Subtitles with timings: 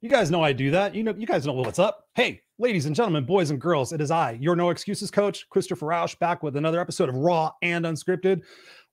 [0.00, 0.94] You guys know I do that.
[0.94, 2.08] You know, you guys know what's up.
[2.14, 5.86] Hey, ladies and gentlemen, boys and girls, it is I, your no excuses coach, Christopher
[5.86, 8.42] Roush, back with another episode of Raw and Unscripted,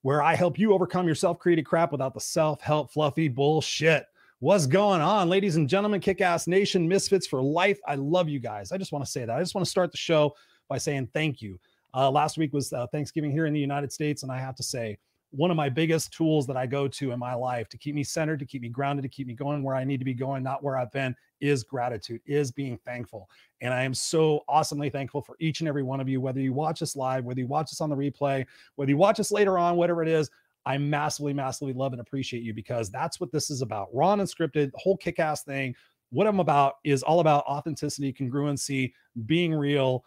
[0.02, 4.04] where I help you overcome your self-created crap without the self-help fluffy bullshit.
[4.40, 7.78] What's going on, ladies and gentlemen, kick-ass nation, misfits for life?
[7.86, 8.72] I love you guys.
[8.72, 9.34] I just want to say that.
[9.34, 10.34] I just want to start the show
[10.68, 11.58] by saying thank you.
[11.94, 14.62] Uh, last week was uh, Thanksgiving here in the United States, and I have to
[14.62, 14.98] say,
[15.34, 18.04] one of my biggest tools that I go to in my life to keep me
[18.04, 20.44] centered, to keep me grounded, to keep me going where I need to be going,
[20.44, 23.28] not where I've been, is gratitude, is being thankful.
[23.60, 26.52] And I am so awesomely thankful for each and every one of you, whether you
[26.52, 28.46] watch us live, whether you watch us on the replay,
[28.76, 30.30] whether you watch us later on, whatever it is.
[30.66, 33.88] I massively, massively love and appreciate you because that's what this is about.
[33.92, 35.74] Raw and unscripted, whole kick ass thing.
[36.10, 38.92] What I'm about is all about authenticity, congruency,
[39.26, 40.04] being real,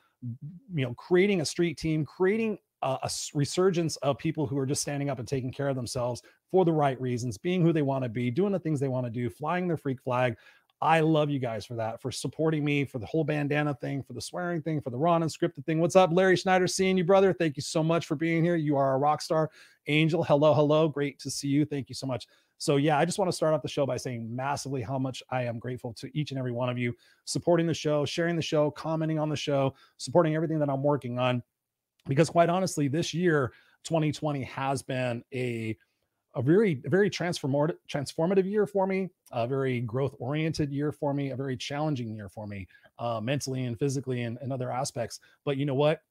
[0.74, 5.10] you know, creating a street team, creating a, resurgence of people who are just standing
[5.10, 8.10] up and taking care of themselves for the right reasons, being who they want to
[8.10, 10.38] be, doing the things they want to do, flying their freak flag.
[10.80, 14.14] I love you guys for that, for supporting me, for the whole bandana thing, for
[14.14, 15.80] the swearing thing, for the and scripted thing.
[15.80, 16.68] What's up, Larry Schneider?
[16.68, 17.34] Seeing you, brother.
[17.34, 18.56] Thank you so much for being here.
[18.56, 19.50] You are a rock star.
[19.88, 20.88] Angel, hello, hello.
[20.88, 21.66] Great to see you.
[21.66, 22.28] Thank you so much.
[22.60, 25.24] So, yeah, I just want to start off the show by saying massively how much
[25.32, 26.94] I am grateful to each and every one of you
[27.26, 31.18] supporting the show, sharing the show, commenting on the show, supporting everything that I'm working
[31.18, 31.42] on
[32.08, 33.52] because quite honestly this year
[33.84, 35.78] 2020 has been a
[36.36, 41.32] a very very transformative transformative year for me a very growth oriented year for me
[41.32, 42.68] a very challenging year for me
[43.00, 45.20] uh, mentally and physically and, and other aspects.
[45.46, 46.02] But you know what?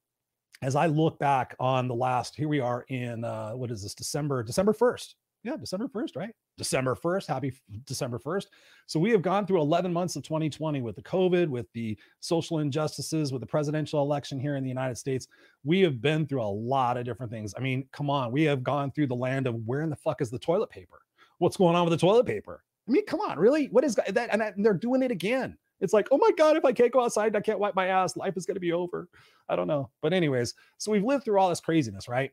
[0.63, 3.95] As i look back on the last here we are in uh, what is this?
[3.95, 5.15] December december 1st
[5.47, 6.35] yeah, December 1st, right?
[6.59, 7.27] December 1st.
[7.29, 7.53] Happy
[7.85, 8.47] December 1st.
[8.87, 12.59] So we have gone through 11 months of 2020 with the COVID, with the social
[12.59, 15.29] injustices, with the presidential election here in the United States.
[15.63, 17.55] We have been through a lot of different things.
[17.57, 20.21] I mean, come on, we have gone through the land of where in the fuck
[20.21, 20.99] is the toilet paper?
[21.39, 22.65] What's going on with the toilet paper?
[22.89, 23.67] I mean, come on, really?
[23.67, 24.29] What is that?
[24.33, 25.57] And, they're doing it again.
[25.81, 28.17] It's like, oh my God, if I can't go outside, I can't wipe my ass.
[28.17, 29.09] Life is going to be over.
[29.49, 29.91] I don't know.
[30.03, 32.33] But, anyways, so we've lived through all this craziness, right?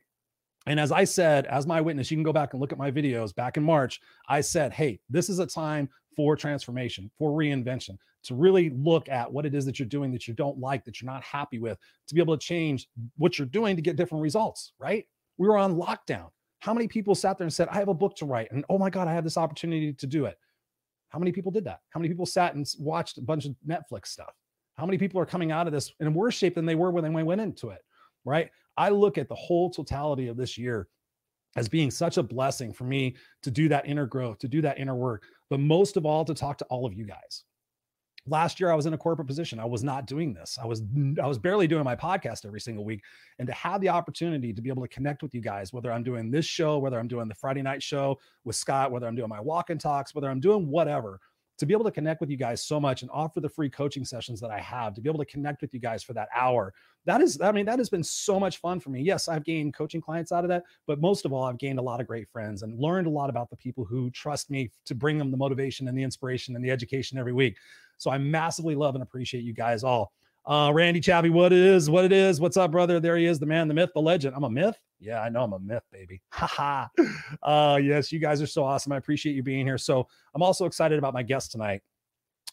[0.66, 2.90] And as I said, as my witness, you can go back and look at my
[2.90, 4.00] videos back in March.
[4.30, 9.32] I said, hey, this is a time for transformation, for reinvention, to really look at
[9.32, 11.78] what it is that you're doing that you don't like, that you're not happy with,
[12.08, 12.88] to be able to change
[13.18, 15.06] what you're doing to get different results, right?
[15.38, 16.30] We were on lockdown.
[16.60, 18.78] How many people sat there and said, I have a book to write, and oh
[18.78, 20.38] my God, I have this opportunity to do it?
[21.10, 21.82] How many people did that?
[21.90, 24.34] How many people sat and watched a bunch of Netflix stuff?
[24.76, 27.04] How many people are coming out of this in worse shape than they were when
[27.04, 27.82] they went into it?
[28.26, 28.50] Right.
[28.78, 30.88] I look at the whole totality of this year
[31.56, 34.80] as being such a blessing for me to do that inner growth, to do that
[34.80, 37.44] inner work, but most of all to talk to all of you guys.
[38.26, 39.60] Last year I was in a corporate position.
[39.60, 40.58] I was not doing this.
[40.62, 40.82] I was
[41.22, 43.02] I was barely doing my podcast every single week
[43.38, 46.04] and to have the opportunity to be able to connect with you guys whether I'm
[46.04, 49.28] doing this show, whether I'm doing the Friday night show with Scott, whether I'm doing
[49.28, 51.20] my walk and talks, whether I'm doing whatever,
[51.58, 54.06] to be able to connect with you guys so much and offer the free coaching
[54.06, 56.74] sessions that I have to be able to connect with you guys for that hour.
[57.06, 59.02] That is, I mean, that has been so much fun for me.
[59.02, 61.84] Yes, I've gained coaching clients out of that, but most of all, I've gained a
[61.84, 64.96] lot of great friends and learned a lot about the people who trust me to
[64.96, 67.58] bring them the motivation and the inspiration and the education every week.
[67.98, 70.12] So I massively love and appreciate you guys all.
[70.46, 72.42] Uh, Randy Chappie, what it is, what it is.
[72.42, 73.00] What's up, brother?
[73.00, 74.36] There he is, the man, the myth, the legend.
[74.36, 74.78] I'm a myth.
[75.00, 76.22] Yeah, I know I'm a myth, baby.
[76.32, 76.90] Ha
[77.44, 78.92] uh, yes, you guys are so awesome.
[78.92, 79.78] I appreciate you being here.
[79.78, 81.82] So I'm also excited about my guest tonight.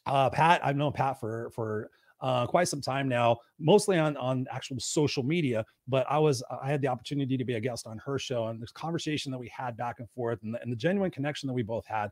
[0.07, 1.91] Uh, Pat, I've known Pat for for
[2.21, 5.65] uh, quite some time now, mostly on on actual social media.
[5.89, 8.63] But I was I had the opportunity to be a guest on her show, and
[8.63, 11.55] this conversation that we had back and forth, and the, and the genuine connection that
[11.55, 12.11] we both had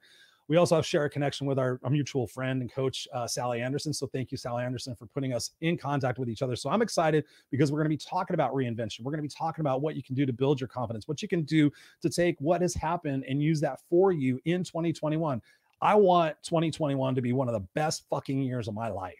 [0.48, 3.60] we also have share a connection with our, our mutual friend and coach, uh, Sally
[3.60, 3.92] Anderson.
[3.92, 6.56] So thank you, Sally Anderson, for putting us in contact with each other.
[6.56, 9.02] So I'm excited because we're going to be talking about reinvention.
[9.02, 11.20] We're going to be talking about what you can do to build your confidence, what
[11.20, 15.42] you can do to take what has happened and use that for you in 2021.
[15.80, 19.14] I want 2021 to be one of the best fucking years of my life.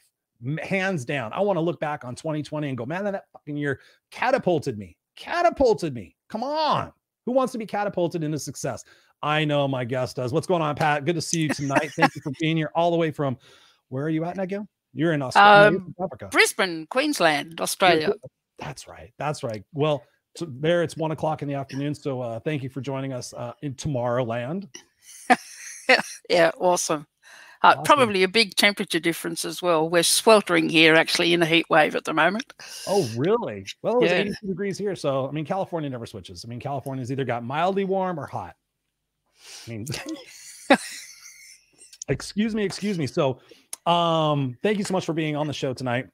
[0.63, 1.33] Hands down.
[1.33, 4.97] I want to look back on 2020 and go, man, that fucking year catapulted me,
[5.15, 6.17] catapulted me.
[6.29, 6.93] Come on.
[7.27, 8.85] Who wants to be catapulted into success?
[9.23, 10.33] I know my guest does.
[10.33, 11.05] What's going on, Pat?
[11.05, 11.91] Good to see you tonight.
[11.97, 13.37] Thank you for being here all the way from
[13.89, 14.69] where are you at, again?
[14.93, 15.79] You're in Australia.
[15.79, 16.29] Um, Africa.
[16.31, 18.13] Brisbane, Queensland, Australia.
[18.59, 19.13] That's right.
[19.19, 19.65] That's right.
[19.73, 20.03] Well,
[20.37, 21.95] so there it's one o'clock in the afternoon.
[21.95, 24.69] So uh, thank you for joining us uh, in Tomorrowland.
[26.29, 27.07] yeah, awesome.
[27.61, 27.83] Uh, Awesome.
[27.83, 29.89] Probably a big temperature difference as well.
[29.91, 32.53] We're sweltering here actually in a heat wave at the moment.
[32.87, 33.67] Oh, really?
[33.83, 34.19] Well, it was Yeah.
[34.19, 34.95] 82 degrees here.
[34.95, 36.45] So, I mean, California never switches.
[36.45, 38.55] I mean, California's either got mildly warm or hot.
[39.67, 39.87] I mean,
[42.09, 43.07] excuse me, excuse me.
[43.07, 43.41] So,
[43.87, 46.07] um, thank you so much for being on the show tonight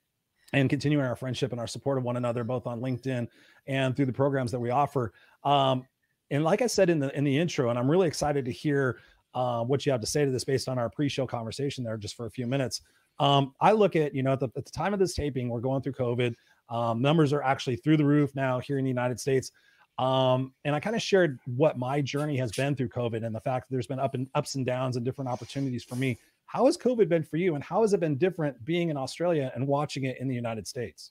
[0.53, 3.27] and continuing our friendship and our support of one another, both on LinkedIn
[3.67, 5.13] and through the programs that we offer.
[5.43, 5.85] Um,
[6.31, 8.99] and like I said in the in the intro, and I'm really excited to hear
[9.35, 12.17] uh, what you have to say to this based on our pre-show conversation there, just
[12.17, 12.81] for a few minutes.
[13.19, 15.61] Um, I look at you know at the, at the time of this taping, we're
[15.61, 16.35] going through COVID.
[16.71, 19.51] Um, numbers are actually through the roof now here in the United States.
[19.99, 23.41] Um, and I kind of shared what my journey has been through COVID and the
[23.41, 26.19] fact that there's been up and ups and downs and different opportunities for me.
[26.47, 29.51] How has COVID been for you, and how has it been different being in Australia
[29.55, 31.11] and watching it in the United States?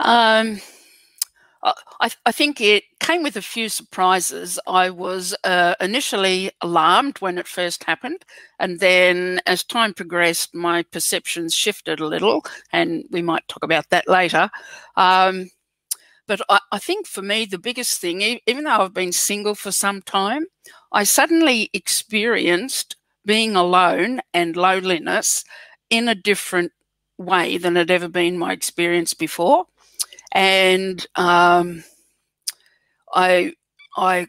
[0.00, 0.60] Um,
[1.62, 4.60] I, I- think it came with a few surprises.
[4.66, 8.24] I was uh, initially alarmed when it first happened,
[8.58, 13.88] and then as time progressed, my perceptions shifted a little, and we might talk about
[13.90, 14.50] that later.
[14.96, 15.50] Um,
[16.28, 19.72] but I, I think for me, the biggest thing, even though I've been single for
[19.72, 20.46] some time,
[20.92, 22.96] I suddenly experienced
[23.26, 25.44] being alone and loneliness
[25.90, 26.72] in a different
[27.18, 29.66] way than had ever been my experience before.
[30.32, 31.84] And um,
[33.14, 33.52] I
[33.96, 34.28] I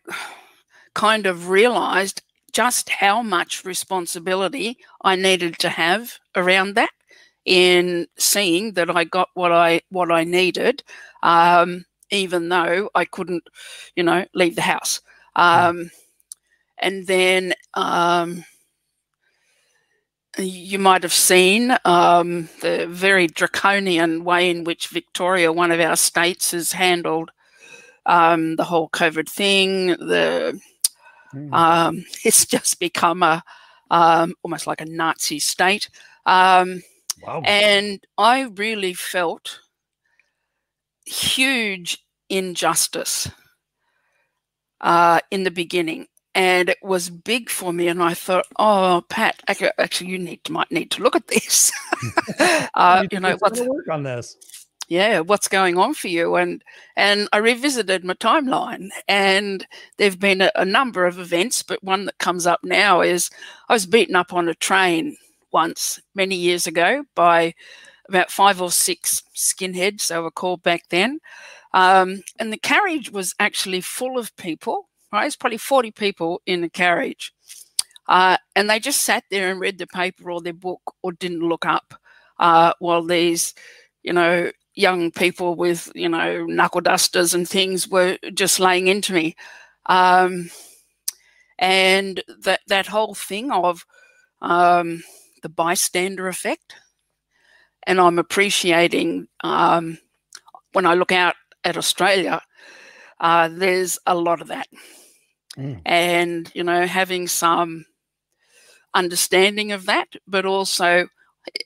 [0.95, 2.21] kind of realized
[2.53, 6.91] just how much responsibility I needed to have around that
[7.45, 10.83] in seeing that I got what I what I needed,
[11.23, 13.44] um, even though I couldn't,
[13.95, 15.01] you know, leave the house.
[15.35, 15.91] Um,
[16.77, 18.45] and then um,
[20.38, 25.95] you might have seen um, the very draconian way in which Victoria, one of our
[25.95, 27.31] states, has handled
[28.06, 29.88] um, the whole COVID thing.
[29.88, 30.59] The
[31.33, 31.53] Mm.
[31.53, 33.44] um, it's just become a
[33.91, 35.89] um, almost like a Nazi state,
[36.25, 36.83] um,
[37.23, 37.41] wow.
[37.44, 39.59] and I really felt
[41.09, 41.97] huge
[42.29, 43.29] injustice
[44.81, 46.07] uh, in the beginning.
[46.35, 50.51] And it was big for me, and I thought, "Oh, Pat, actually, you need to,
[50.51, 51.71] might need to look at this.
[52.75, 54.38] uh, you know, what's work on this?
[54.89, 56.63] yeah what's going on for you and
[56.97, 59.65] and i revisited my timeline and
[59.97, 63.29] there've been a, a number of events but one that comes up now is
[63.69, 65.15] i was beaten up on a train
[65.53, 67.53] once many years ago by
[68.09, 71.19] about five or six skinheads they were called back then.
[71.73, 75.27] Um, and the carriage was actually full of people right?
[75.27, 77.33] It's probably 40 people in the carriage.
[78.07, 81.47] Uh, and they just sat there and read the paper or their book or didn't
[81.47, 81.94] look up
[82.39, 83.53] uh, while these
[84.01, 89.13] you know young people with you know knuckle dusters and things were just laying into
[89.13, 89.35] me.
[89.85, 90.50] Um,
[91.59, 93.85] and that that whole thing of
[94.41, 95.03] um,
[95.44, 96.75] the bystander effect
[97.83, 99.97] and i'm appreciating um,
[100.73, 102.41] when i look out at australia
[103.19, 104.67] uh, there's a lot of that
[105.57, 105.81] Mm.
[105.83, 107.85] and you know having some
[108.93, 111.07] understanding of that but also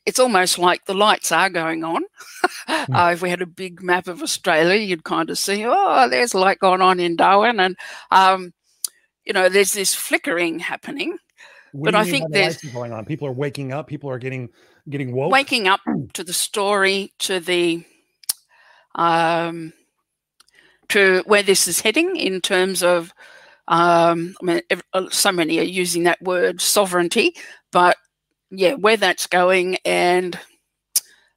[0.05, 2.03] it's almost like the lights are going on.
[2.67, 6.33] uh, if we had a big map of Australia, you'd kind of see, oh, there's
[6.33, 7.75] light going on in Darwin, and
[8.11, 8.53] um,
[9.25, 11.17] you know, there's this flickering happening.
[11.73, 13.03] What but I think the there's- going on.
[13.03, 13.87] People are waking up.
[13.87, 14.49] People are getting
[14.89, 15.31] getting woke.
[15.31, 15.81] Waking up
[16.13, 17.83] to the story, to the
[18.95, 19.73] um,
[20.89, 23.11] to where this is heading in terms of,
[23.67, 24.61] um, I mean,
[24.93, 27.35] uh, so many are using that word sovereignty,
[27.71, 27.97] but
[28.51, 30.37] yeah, where that's going and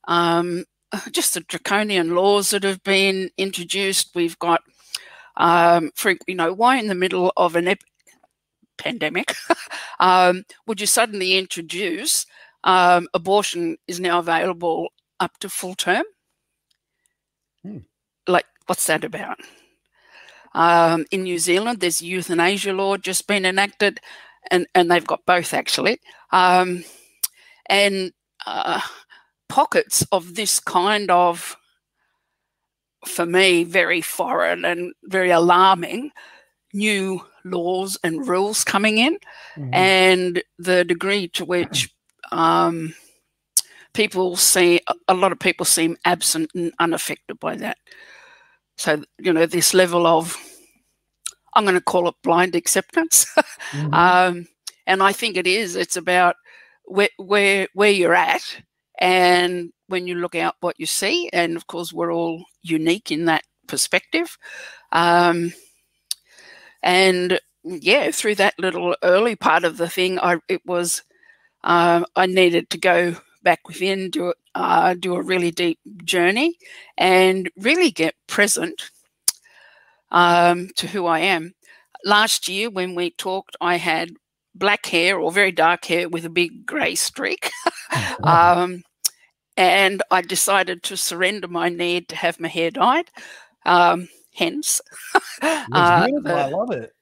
[0.06, 0.64] um,
[1.10, 4.10] just the draconian laws that have been introduced.
[4.14, 4.60] We've got,
[5.38, 7.80] um, for you know, why in the middle of an ep-
[8.78, 9.35] pandemic
[10.00, 12.26] um, would you suddenly introduce
[12.64, 14.88] um, abortion is now available
[15.21, 16.04] up to full term?
[17.62, 17.78] Hmm.
[18.26, 19.38] Like, what's that about?
[20.52, 24.00] Um, in New Zealand, there's euthanasia law just been enacted,
[24.50, 26.00] and, and they've got both actually.
[26.33, 26.85] Um,
[27.66, 28.12] and
[28.47, 28.80] uh,
[29.49, 31.56] pockets of this kind of,
[33.04, 36.11] for me, very foreign and very alarming
[36.76, 39.18] new laws and rules coming in,
[39.56, 39.75] Mhm.
[39.75, 41.90] and the degree to which
[42.33, 42.95] um,
[43.95, 47.78] people see a lot of people seem absent and unaffected by that.
[48.78, 50.37] So you know this level of
[51.54, 53.26] I'm going to call it blind acceptance.
[53.73, 53.95] Mhm.
[53.95, 54.49] um,
[54.87, 55.75] and I think it is.
[55.76, 56.37] It's about
[56.85, 58.42] where where where you're at,
[59.00, 61.28] and when you look out, what you see.
[61.33, 64.37] And of course, we're all unique in that perspective.
[64.92, 65.52] Um,
[66.86, 71.02] and yeah, through that little early part of the thing, I it was
[71.64, 76.56] uh, I needed to go back within, do uh, do a really deep journey,
[76.96, 78.90] and really get present
[80.12, 81.54] um, to who I am.
[82.04, 84.12] Last year, when we talked, I had
[84.54, 87.50] black hair or very dark hair with a big grey streak.
[88.22, 88.84] um,
[89.56, 93.10] and I decided to surrender my need to have my hair dyed.
[93.64, 94.80] Um, hence,
[95.42, 96.92] uh, the, I love it.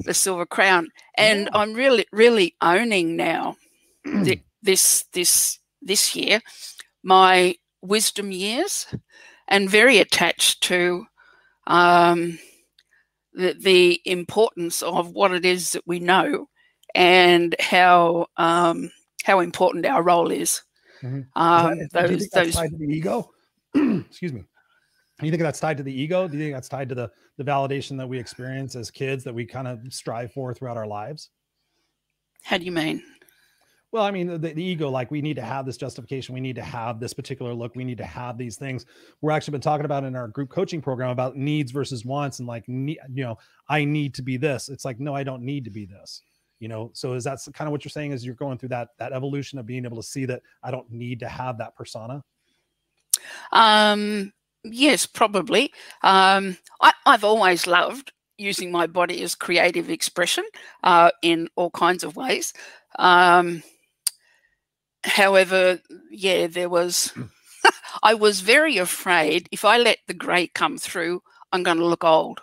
[0.00, 1.58] The silver crown, and yeah.
[1.58, 3.56] I'm really, really owning now
[4.04, 6.40] the, this this this year
[7.04, 8.86] my wisdom years,
[9.46, 11.04] and very attached to
[11.66, 12.38] um,
[13.34, 16.48] the, the importance of what it is that we know
[16.94, 18.90] and how um,
[19.24, 20.62] how important our role is.
[21.02, 21.20] Mm-hmm.
[21.36, 23.30] Um, is that, those, do you think that's those, ego?
[23.74, 24.44] Excuse me.
[25.20, 26.26] Do you think that's tied to the ego?
[26.26, 29.34] Do you think that's tied to the the validation that we experience as kids that
[29.34, 31.30] we kind of strive for throughout our lives?
[32.42, 33.02] How do you mean?
[33.90, 36.34] Well, I mean, the, the, ego, like we need to have this justification.
[36.34, 37.76] We need to have this particular look.
[37.76, 38.86] We need to have these things.
[39.20, 42.48] We're actually been talking about in our group coaching program about needs versus wants and
[42.48, 44.68] like, you know, I need to be this.
[44.68, 46.22] It's like, no, I don't need to be this
[46.60, 48.88] you know so is that kind of what you're saying is you're going through that
[48.98, 52.22] that evolution of being able to see that i don't need to have that persona
[53.52, 54.32] um
[54.64, 60.44] yes probably um I, i've always loved using my body as creative expression
[60.82, 62.52] uh, in all kinds of ways
[62.98, 63.62] um
[65.04, 65.80] however
[66.10, 67.12] yeah there was
[68.02, 72.04] i was very afraid if i let the grey come through i'm going to look
[72.04, 72.40] old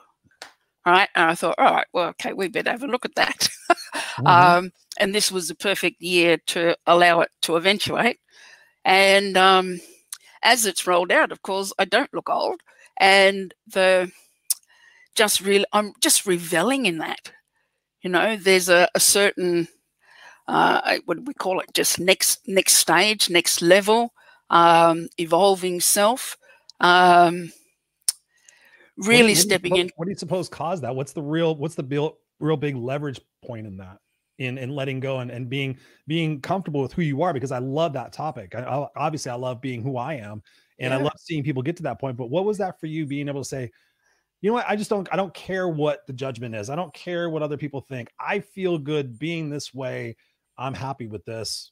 [0.86, 1.10] right?
[1.16, 3.50] And I thought, all right, well, okay, we better have a look at that.
[3.94, 4.28] mm-hmm.
[4.28, 8.20] um, and this was the perfect year to allow it to eventuate.
[8.84, 9.80] And um,
[10.44, 12.62] as it's rolled out, of course, I don't look old,
[13.00, 14.12] and the
[15.16, 17.32] just really, I'm just reveling in that.
[18.02, 19.68] You know, there's a, a certain
[20.48, 21.68] uh, what do we call it?
[21.74, 24.14] Just next next stage, next level,
[24.50, 26.38] um, evolving self.
[26.80, 27.52] Um,
[28.98, 29.92] really what, stepping what, in.
[29.96, 30.96] What do you suppose caused that?
[30.96, 34.00] What's the real what's the real, real big leverage point in that?
[34.38, 37.60] In, in letting go and, and being being comfortable with who you are because I
[37.60, 38.56] love that topic.
[38.56, 40.42] I, I, obviously, I love being who I am,
[40.80, 40.98] and yeah.
[40.98, 42.18] I love seeing people get to that point.
[42.18, 43.06] But what was that for you?
[43.06, 43.70] Being able to say,
[44.42, 46.70] you know what, I just don't I don't care what the judgment is.
[46.70, 48.10] I don't care what other people think.
[48.20, 50.18] I feel good being this way.
[50.58, 51.72] I'm happy with this.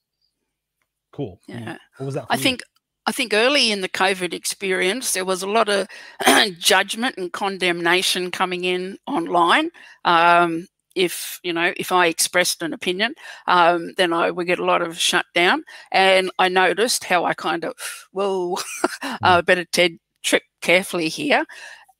[1.11, 1.39] Cool.
[1.47, 1.77] Yeah.
[1.97, 2.27] What was that?
[2.29, 2.41] I you?
[2.43, 2.61] think
[3.07, 5.87] I think early in the COVID experience, there was a lot of
[6.59, 9.71] judgment and condemnation coming in online.
[10.05, 13.13] Um, if you know, if I expressed an opinion,
[13.47, 15.63] um, then I would get a lot of shutdown.
[15.91, 17.73] And I noticed how I kind of,
[18.11, 18.61] well,
[19.23, 21.45] uh, better Ted trip carefully here.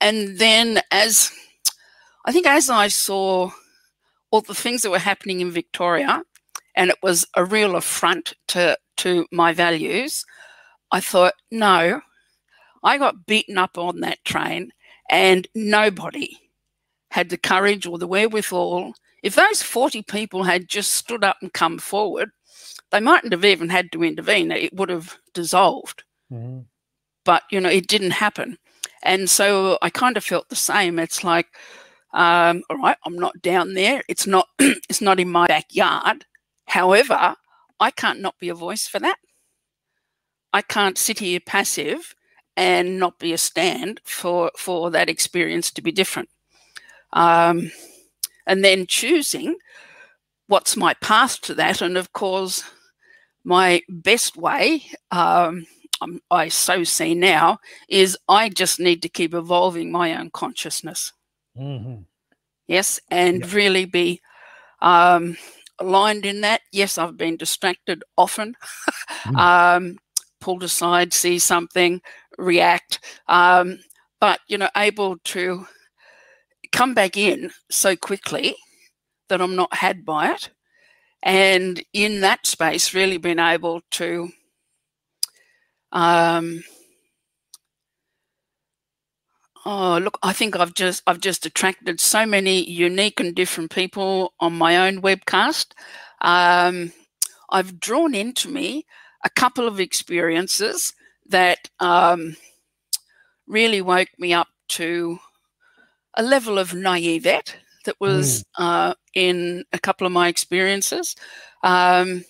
[0.02, 1.32] And then as
[2.26, 3.52] I think as I saw
[4.32, 6.24] all the things that were happening in Victoria,
[6.76, 10.26] and it was a real affront to to my values.
[10.92, 12.02] I thought, no,
[12.84, 14.72] I got beaten up on that train
[15.10, 16.38] and nobody
[17.12, 18.94] had the courage or the wherewithal.
[19.24, 22.32] If those 40 people had just stood up and come forward,
[22.92, 24.52] they mightn't have even had to intervene.
[24.52, 26.04] It would have dissolved.
[26.32, 26.62] Mm-hmm.
[27.26, 28.58] But, you know, it didn't happen.
[29.04, 31.00] And so I kind of felt the same.
[31.00, 31.48] It's like,
[32.14, 34.04] um, all right, I'm not down there.
[34.08, 36.26] It's not, it's not in my backyard.
[36.66, 37.36] However,
[37.80, 39.18] I can't not be a voice for that.
[40.54, 42.16] I can't sit here passive
[42.58, 46.30] and not be a stand for for that experience to be different.
[47.14, 47.72] Um,
[48.46, 49.56] and then choosing
[50.48, 52.64] what's my path to that, and of course,
[53.44, 54.84] my best way.
[55.12, 55.66] Um,
[56.32, 61.12] I so see now is I just need to keep evolving my own consciousness.
[61.58, 62.04] Mm-hmm.
[62.68, 63.54] Yes, and yep.
[63.54, 64.22] really be
[64.82, 65.38] um,
[65.80, 66.62] aligned in that.
[66.72, 68.56] Yes, I've been distracted often.
[69.26, 69.38] mm.
[69.78, 69.98] um,
[70.40, 72.02] pulled aside, see something,
[72.38, 73.80] react, um,
[74.22, 75.68] but you know, able to
[76.72, 78.56] come back in so quickly
[79.30, 80.50] that I'm not had by it,
[81.24, 84.32] and in that space, really been able to.
[85.92, 86.64] Um,
[89.66, 94.34] Oh, look, I think I've just I've just attracted so many unique and different people
[94.40, 95.74] on my own webcast.
[96.22, 96.94] Um,
[97.50, 98.86] I've drawn into me
[99.26, 100.94] a couple of experiences
[101.28, 102.38] that um,
[103.48, 105.20] really woke me up to
[106.20, 107.54] a level of naivete
[107.86, 108.64] that was mm.
[108.64, 111.16] uh, in a couple of my experiences.
[111.64, 112.26] Um,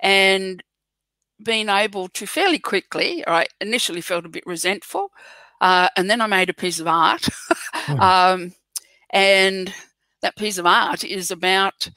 [0.00, 0.62] and
[1.42, 5.08] being able to fairly quickly, I initially felt a bit resentful,
[5.62, 7.22] uh, and then I made a piece of art.
[7.74, 8.00] mm.
[8.00, 8.52] um,
[9.08, 9.72] and
[10.20, 11.88] that piece of art is about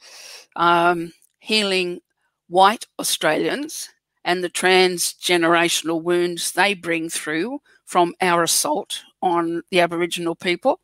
[0.56, 2.00] um, healing
[2.48, 3.90] white Australians
[4.24, 10.80] and the transgenerational wounds they bring through from our assault on the Aboriginal people.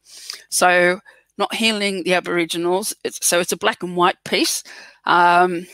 [0.49, 1.01] So,
[1.39, 2.95] not healing the Aboriginals.
[3.05, 4.65] It's, so, it's a black and white piece.
[5.05, 5.67] Um,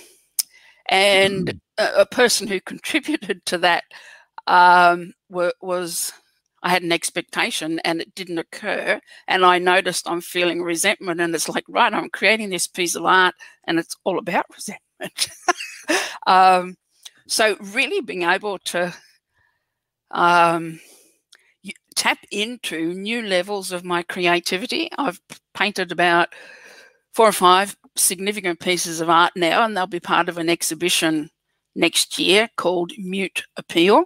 [0.88, 1.61] and mm.
[1.78, 3.85] a, a, person who contributed to that
[4.46, 6.12] um, were, was
[6.62, 9.00] I had an expectation and it didn't occur.
[9.28, 11.20] And I noticed I'm feeling resentment.
[11.20, 15.28] And it's like, right, I'm creating this piece of art and it's all about resentment.
[16.26, 16.76] um,
[17.28, 18.94] so, really being able to
[20.12, 20.80] um,
[21.97, 24.88] tap into new levels of my creativity.
[24.97, 25.21] I've
[25.55, 26.29] painted about
[27.12, 31.31] four or five significant pieces of art now, and they'll be part of an exhibition
[31.75, 34.05] next year called Mute Appeal,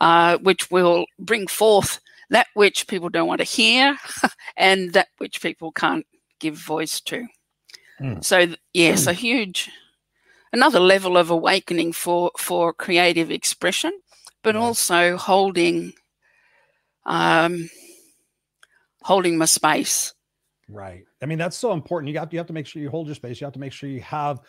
[0.00, 3.98] uh, which will bring forth that which people don't want to hear
[4.56, 6.06] and that which people can't
[6.40, 7.26] give voice to.
[8.00, 8.22] Mm.
[8.24, 9.08] So, yes, mm.
[9.08, 9.70] a huge
[10.52, 13.92] another level of awakening for for creative expression,
[14.42, 15.92] but also holding
[17.06, 17.68] um,
[19.02, 20.14] holding my space.
[20.68, 21.04] Right.
[21.22, 22.12] I mean, that's so important.
[22.12, 23.40] You have you have to make sure you hold your space.
[23.40, 24.40] You have to make sure you have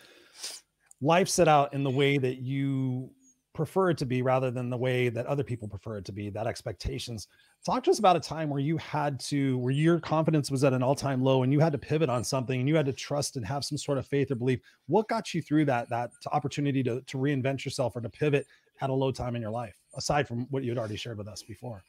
[1.00, 3.10] life set out in the way that you
[3.54, 6.30] prefer it to be rather than the way that other people prefer it to be
[6.30, 7.26] that expectations
[7.66, 10.72] talk to us about a time where you had to where your confidence was at
[10.72, 13.36] an all-time low and you had to pivot on something and you had to trust
[13.36, 16.82] and have some sort of faith or belief what got you through that that opportunity
[16.82, 18.46] to, to reinvent yourself or to pivot
[18.80, 21.28] at a low time in your life aside from what you had already shared with
[21.28, 21.82] us before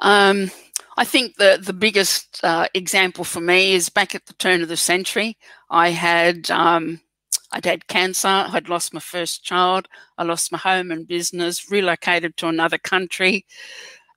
[0.00, 0.50] um,
[0.96, 4.68] I think the the biggest uh, example for me is back at the turn of
[4.68, 5.36] the century.
[5.70, 7.00] I had um,
[7.52, 9.88] I'd had cancer, I'd lost my first child,
[10.18, 13.46] I lost my home and business, relocated to another country,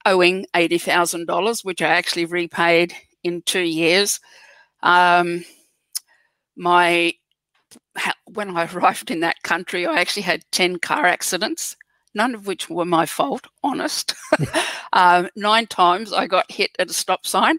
[0.06, 4.20] owing $80,000, which I actually repaid in two years.
[4.84, 5.46] Um,
[6.58, 7.14] my
[8.26, 11.78] when I arrived in that country, I actually had 10 car accidents
[12.14, 14.16] none of which were my fault, honest.
[14.94, 17.58] um, nine times I got hit at a stop sign,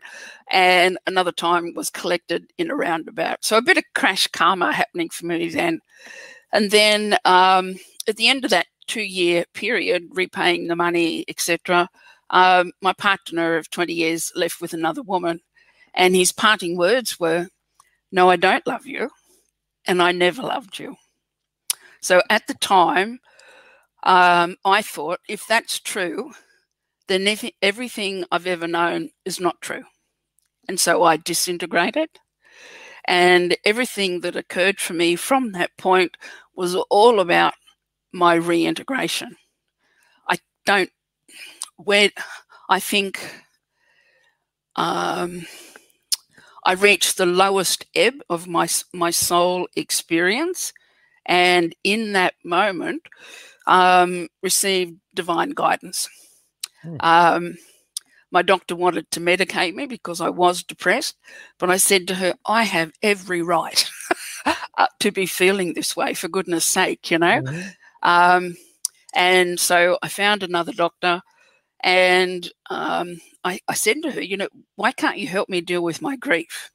[0.51, 3.45] and another time was collected in a roundabout.
[3.45, 5.81] So a bit of crash karma happening for me then.
[6.53, 11.89] And then um, at the end of that two year period, repaying the money, etc.,
[12.31, 15.41] um, my partner of 20 years left with another woman,
[15.95, 17.49] and his parting words were,
[18.11, 19.11] No, I don't love you,
[19.87, 20.97] and I never loved you.
[22.01, 23.21] So at the time,
[24.03, 26.33] um, I thought if that's true,
[27.09, 29.85] then if everything I've ever known is not true.
[30.69, 32.09] And so I disintegrated.
[33.05, 36.17] And everything that occurred for me from that point
[36.55, 37.55] was all about
[38.13, 39.37] my reintegration.
[40.29, 40.91] I don't,
[41.77, 42.11] where
[42.69, 43.19] I think
[44.77, 45.47] um,
[46.65, 50.73] I reached the lowest ebb of my, my soul experience.
[51.27, 53.03] And in that moment,
[53.67, 56.09] um, received divine guidance.
[56.83, 56.97] Hmm.
[57.01, 57.55] Um,
[58.31, 61.17] my doctor wanted to medicate me because I was depressed,
[61.59, 63.89] but I said to her, I have every right
[65.01, 67.43] to be feeling this way, for goodness sake, you know.
[67.43, 67.69] Mm-hmm.
[68.03, 68.57] Um,
[69.15, 71.21] and so I found another doctor
[71.85, 75.83] and um, I, I said to her, you know, why can't you help me deal
[75.83, 76.71] with my grief?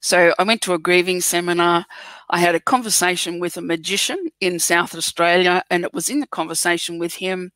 [0.00, 1.86] So I went to a grieving seminar.
[2.32, 6.26] I had a conversation with a magician in South Australia, and it was in the
[6.26, 7.52] conversation with him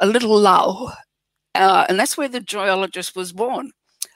[0.00, 0.96] a little lull.
[1.56, 3.72] Uh, and that's where the joyologist was born.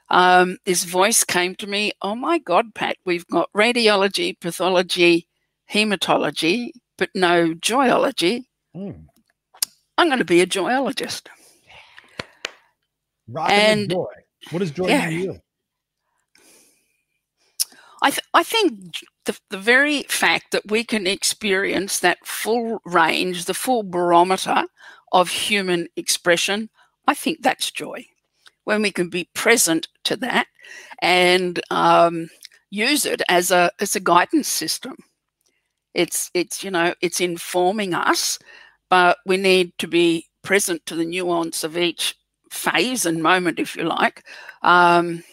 [0.09, 5.26] Um, this voice came to me, Oh my God, Pat, we've got radiology, pathology,
[5.72, 8.44] hematology, but no joyology.
[8.76, 9.07] Mm.
[9.98, 11.26] I'm going to be a joyologist.
[13.29, 14.07] Rocking and joy.
[14.50, 15.40] What does joy yeah, mean to you?
[18.03, 23.45] I, th- I think the, the very fact that we can experience that full range,
[23.45, 24.65] the full barometer
[25.13, 26.71] of human expression,
[27.07, 28.07] I think that's joy.
[28.65, 30.47] When we can be present to that
[31.01, 32.29] and um,
[32.71, 34.97] use it as a as a guidance system.
[35.95, 38.39] It's it's you know it's informing us,
[38.89, 42.17] but we need to be present to the nuance of each
[42.51, 44.25] phase and moment, if you like,
[44.63, 45.25] um,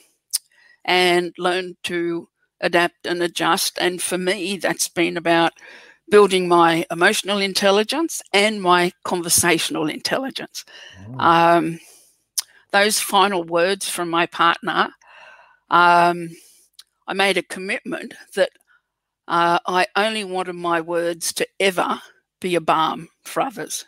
[0.86, 2.28] and learn to
[2.62, 3.78] adapt and adjust.
[3.80, 5.54] And for me, that's been about
[6.10, 10.64] building my emotional intelligence and my conversational intelligence.
[11.06, 11.22] Mm.
[11.22, 11.80] Um,
[12.72, 14.90] those final words from my partner,
[15.70, 16.30] um,
[17.08, 18.52] I made a commitment that
[19.28, 22.02] uh, I only wanted my words to ever
[22.40, 23.86] be a balm for others.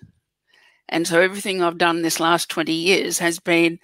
[0.90, 3.80] And so everything I've done this last 20 years has been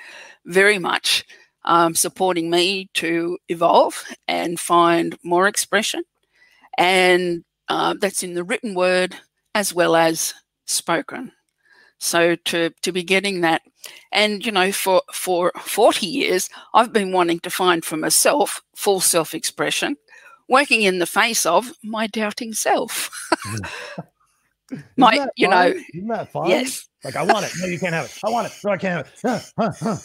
[0.46, 1.24] very much
[1.66, 6.04] um, supporting me to evolve and find more expression.
[6.78, 9.16] And uh, that's in the written word
[9.54, 10.34] as well as
[10.66, 11.32] spoken.
[11.98, 13.62] So to to be getting that,
[14.12, 19.00] and you know, for for forty years, I've been wanting to find for myself full
[19.00, 19.96] self expression,
[20.50, 23.10] working in the face of my doubting self.
[24.98, 25.56] my, you fun?
[25.56, 26.50] know, isn't that fun?
[26.50, 27.54] yes, Like I want it.
[27.62, 28.20] No, you can't have it.
[28.24, 28.54] I want it.
[28.64, 29.14] No, I can't have it.
[29.24, 29.98] Huh, huh, huh.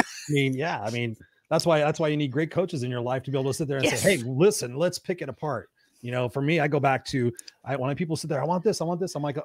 [0.00, 0.80] I mean, yeah.
[0.82, 1.16] I mean,
[1.50, 3.56] that's why that's why you need great coaches in your life to be able to
[3.56, 3.90] sit there and Yes.
[3.90, 5.70] say, "Hey, listen, let's pick it apart."
[6.02, 7.32] You know, for me, I go back to
[7.64, 9.14] I when people sit there, I want this, I want this.
[9.14, 9.42] I'm like, uh,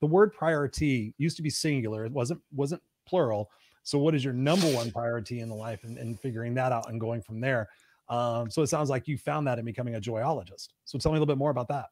[0.00, 2.04] the word priority used to be singular.
[2.04, 3.50] It wasn't wasn't plural.
[3.84, 6.90] So, what is your number one priority in the life, and, and figuring that out
[6.90, 7.68] and going from there.
[8.08, 10.68] Um, so it sounds like you found that in becoming a joyologist.
[10.84, 11.86] So tell me a little bit more about that.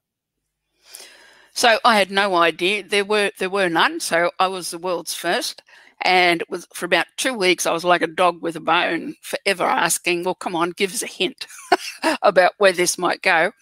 [1.52, 4.00] So I had no idea there were there were none.
[4.00, 5.62] So I was the world's first,
[6.02, 7.66] and was for about two weeks.
[7.66, 11.02] I was like a dog with a bone, forever asking, "Well, come on, give us
[11.02, 11.46] a hint
[12.22, 13.52] about where this might go."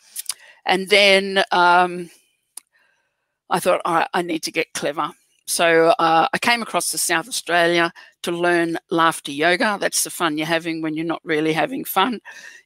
[0.66, 2.10] And then um,
[3.50, 5.10] I thought, I need to get clever.
[5.46, 7.90] So uh, I came across to South Australia
[8.22, 9.78] to learn laughter yoga.
[9.80, 12.20] That's the fun you're having when you're not really having fun.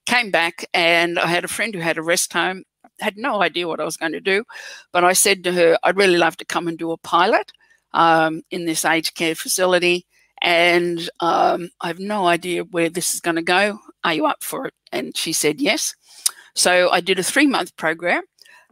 [0.05, 2.65] Came back and I had a friend who had a rest home.
[2.99, 4.45] Had no idea what I was going to do,
[4.93, 7.53] but I said to her, I'd really love to come and do a pilot
[7.95, 10.07] um, in this aged care facility.
[10.41, 13.79] And um, I have no idea where this is going to go.
[14.05, 14.75] Are you up for it?
[14.91, 15.95] And she said yes.
[16.55, 18.25] So I did a three month program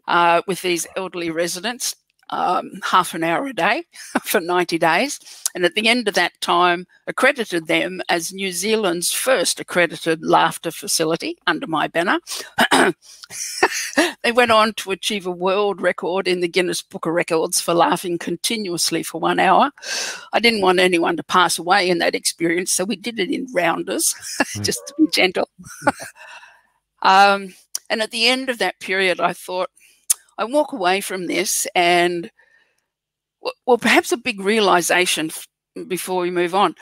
[0.08, 1.94] uh, with these elderly residents,
[2.30, 3.84] um, half an hour a day
[4.22, 5.20] for 90 days.
[5.54, 10.70] And at the end of that time, accredited them as New Zealand's first accredited laughter
[10.70, 12.20] facility under my banner.
[14.22, 17.74] they went on to achieve a world record in the Guinness Book of Records for
[17.74, 19.72] laughing continuously for one hour.
[20.32, 23.46] I didn't want anyone to pass away in that experience, so we did it in
[23.52, 24.14] rounders,
[24.62, 25.48] just to be gentle.
[27.02, 27.54] um,
[27.88, 29.70] and at the end of that period, I thought,
[30.40, 32.30] I walk away from this and,
[33.66, 35.30] well, perhaps a big realization
[35.86, 36.74] before we move on.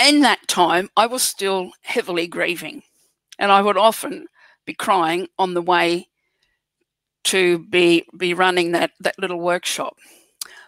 [0.00, 2.82] In that time, I was still heavily grieving,
[3.38, 4.26] and I would often
[4.66, 6.08] be crying on the way
[7.24, 9.96] to be be running that that little workshop.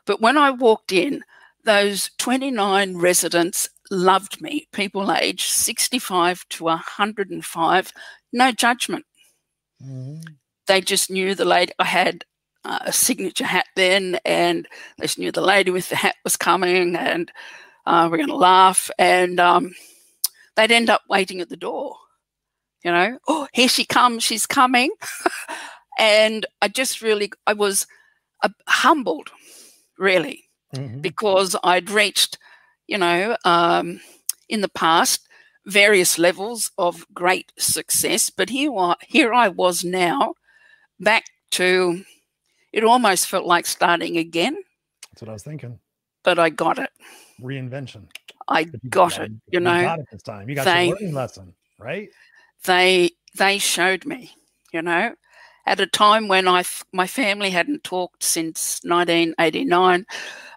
[0.06, 1.24] But when I walked in,
[1.64, 7.92] those 29 residents loved me, people aged 65 to 105,
[8.32, 9.04] no judgment
[9.82, 10.20] mm-hmm.
[10.68, 11.72] They just knew the lady.
[11.78, 12.24] I had
[12.64, 16.36] uh, a signature hat then, and they just knew the lady with the hat was
[16.36, 17.30] coming, and
[17.86, 18.90] uh, we're going to laugh.
[18.98, 19.74] And um,
[20.56, 21.96] they'd end up waiting at the door.
[22.84, 24.90] You know, oh, here she comes, she's coming.
[25.98, 27.86] and I just really, I was
[28.42, 29.30] uh, humbled,
[29.98, 31.02] really, Mhm.
[31.02, 32.38] because I'd reached,
[32.86, 34.00] you know, um,
[34.48, 35.26] in the past
[35.66, 40.34] various levels of great success, but here, wa- here I was now,
[41.00, 42.04] back to.
[42.72, 44.56] It almost felt like starting again,
[45.10, 45.78] That's what I was thinking.
[46.22, 46.90] but I got it.
[47.40, 48.04] Reinvention.
[48.46, 49.30] I got it.
[49.32, 50.48] it, You know, got it this time.
[50.48, 52.08] You got They- your learning lesson, right?
[52.64, 54.32] they they showed me.
[54.72, 55.14] You know,
[55.64, 60.04] at a time when I my family hadn't talked since 1989,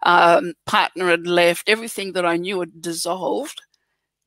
[0.03, 3.61] um, partner had left, everything that I knew had dissolved,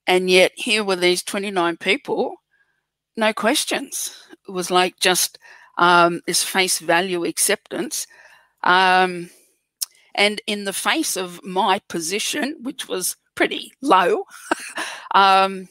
[0.06, 2.36] and yet here were these 29 people,
[3.16, 4.16] no questions.
[4.48, 5.38] It was like just
[5.78, 8.06] um, this face value acceptance.
[8.62, 9.30] Um,
[10.14, 14.24] and in the face of my position, which was pretty low,
[15.14, 15.68] um,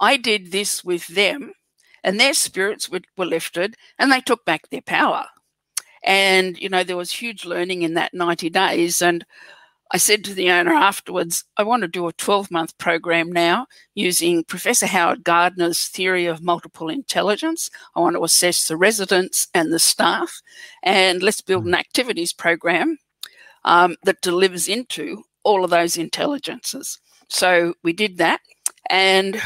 [0.00, 1.52] I did this with them,
[2.02, 5.26] and their spirits were, were lifted, and they took back their power.
[6.04, 9.00] And, you know, there was huge learning in that 90 days.
[9.00, 9.24] And
[9.90, 13.66] I said to the owner afterwards, I want to do a 12 month program now
[13.94, 17.70] using Professor Howard Gardner's theory of multiple intelligence.
[17.94, 20.40] I want to assess the residents and the staff,
[20.82, 22.98] and let's build an activities program
[23.64, 26.98] um, that delivers into all of those intelligences.
[27.28, 28.40] So we did that.
[28.90, 29.40] And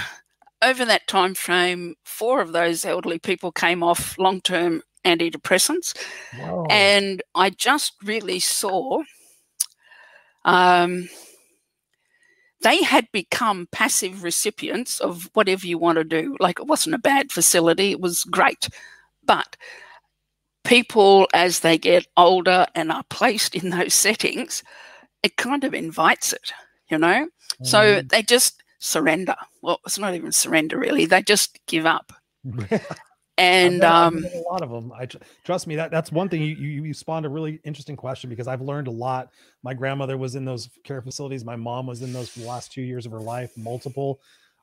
[0.62, 5.96] over that time frame, four of those elderly people came off long term antidepressants.
[6.38, 6.66] Whoa.
[6.70, 9.03] And I just really saw
[10.49, 11.09] um,
[12.63, 16.37] they had become passive recipients of whatever you want to do.
[16.41, 18.69] Like it wasn't a bad facility, it was great.
[19.25, 19.57] But
[20.65, 24.63] people, as they get older and are placed in those settings,
[25.23, 26.53] it kind of invites it,
[26.91, 27.29] you know?
[27.63, 28.11] So Mhm.
[28.11, 29.37] they just surrender.
[29.63, 31.07] Well, it's not even surrender, really.
[31.07, 32.13] They just give up.
[33.38, 34.92] And I've met- I've um, a lot of them.
[34.98, 37.96] I tr- trust me that that's one thing you, you you spawned a really interesting
[37.96, 39.31] question because I've learned a lot.
[39.62, 41.44] My grandmother was in those care facilities.
[41.44, 44.20] My mom was in those for the last two years of her life, multiple.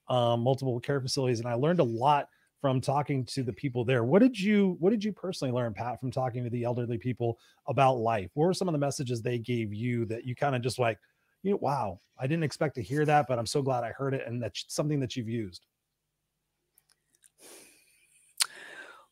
[0.10, 2.30] um, multiple care facilities, and I learned a lot
[2.62, 4.04] from talking to the people there.
[4.04, 7.40] What did you What did you personally learn, Pat, from talking to the elderly people
[7.68, 8.32] about life?
[8.36, 11.00] What were some of the messages they gave you that you kind of just like,
[11.44, 14.14] you know, wow, I didn't expect to hear that, but I'm so glad I heard
[14.14, 15.66] it, and that's something that you've used.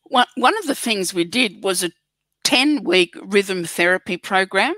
[0.06, 1.92] One, of the things we did was a
[2.44, 4.76] 10 week rhythm therapy program.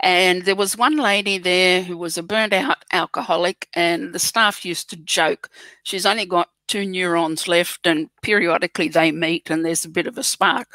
[0.00, 4.64] And there was one lady there who was a burnt out alcoholic, and the staff
[4.64, 5.48] used to joke.
[5.82, 10.18] She's only got two neurons left, and periodically they meet, and there's a bit of
[10.18, 10.68] a spark.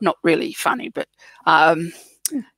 [0.00, 1.08] Not really funny, but
[1.44, 1.92] um,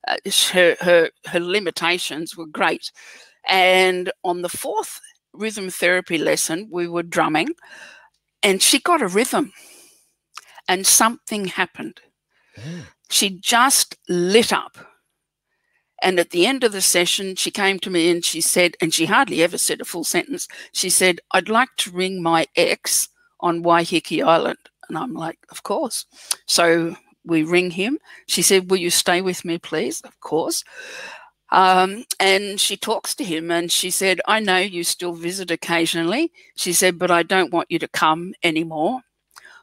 [0.07, 0.15] uh,
[0.51, 2.91] her, her, her limitations were great.
[3.49, 5.01] And on the fourth
[5.33, 7.49] rhythm therapy lesson, we were drumming,
[8.43, 9.51] and she got a rhythm
[10.67, 11.99] and something happened.
[12.57, 12.83] Mm.
[13.09, 14.77] She just lit up.
[16.01, 18.93] And at the end of the session, she came to me and she said, and
[18.93, 20.47] she hardly ever said a full sentence.
[20.73, 23.07] She said, I'd like to ring my ex
[23.39, 24.57] on Waiheke Island.
[24.89, 26.05] And I'm like, Of course.
[26.45, 27.99] So we ring him.
[28.27, 30.01] She said, Will you stay with me, please?
[30.01, 30.63] Of course.
[31.51, 36.31] Um, and she talks to him and she said, I know you still visit occasionally.
[36.57, 39.01] She said, But I don't want you to come anymore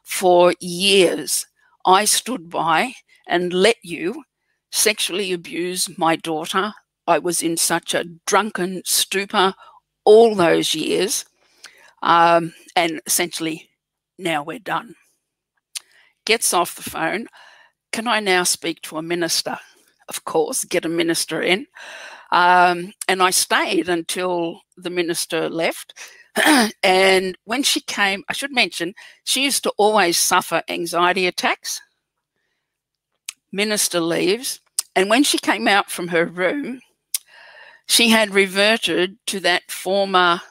[0.03, 1.45] for years,
[1.85, 2.93] I stood by
[3.27, 4.23] and let you
[4.71, 6.73] sexually abuse my daughter.
[7.07, 9.53] I was in such a drunken stupor
[10.05, 11.25] all those years.
[12.01, 13.69] Um, and essentially,
[14.17, 14.95] now we're done.
[16.25, 17.27] Gets off the phone.
[17.91, 19.57] Can I now speak to a minister?
[20.07, 21.67] Of course, get a minister in.
[22.31, 25.93] Um, and I stayed until the minister left.
[26.83, 31.81] and when she came, I should mention, she used to always suffer anxiety attacks.
[33.51, 34.59] Minister leaves.
[34.95, 36.81] And when she came out from her room,
[37.85, 40.41] she had reverted to that former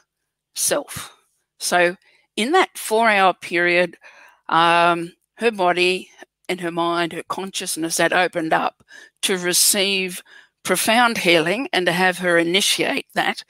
[0.55, 1.15] self.
[1.59, 1.95] So,
[2.35, 3.97] in that four hour period,
[4.49, 6.09] um, her body
[6.47, 8.83] and her mind, her consciousness had opened up
[9.23, 10.21] to receive
[10.63, 13.43] profound healing and to have her initiate that.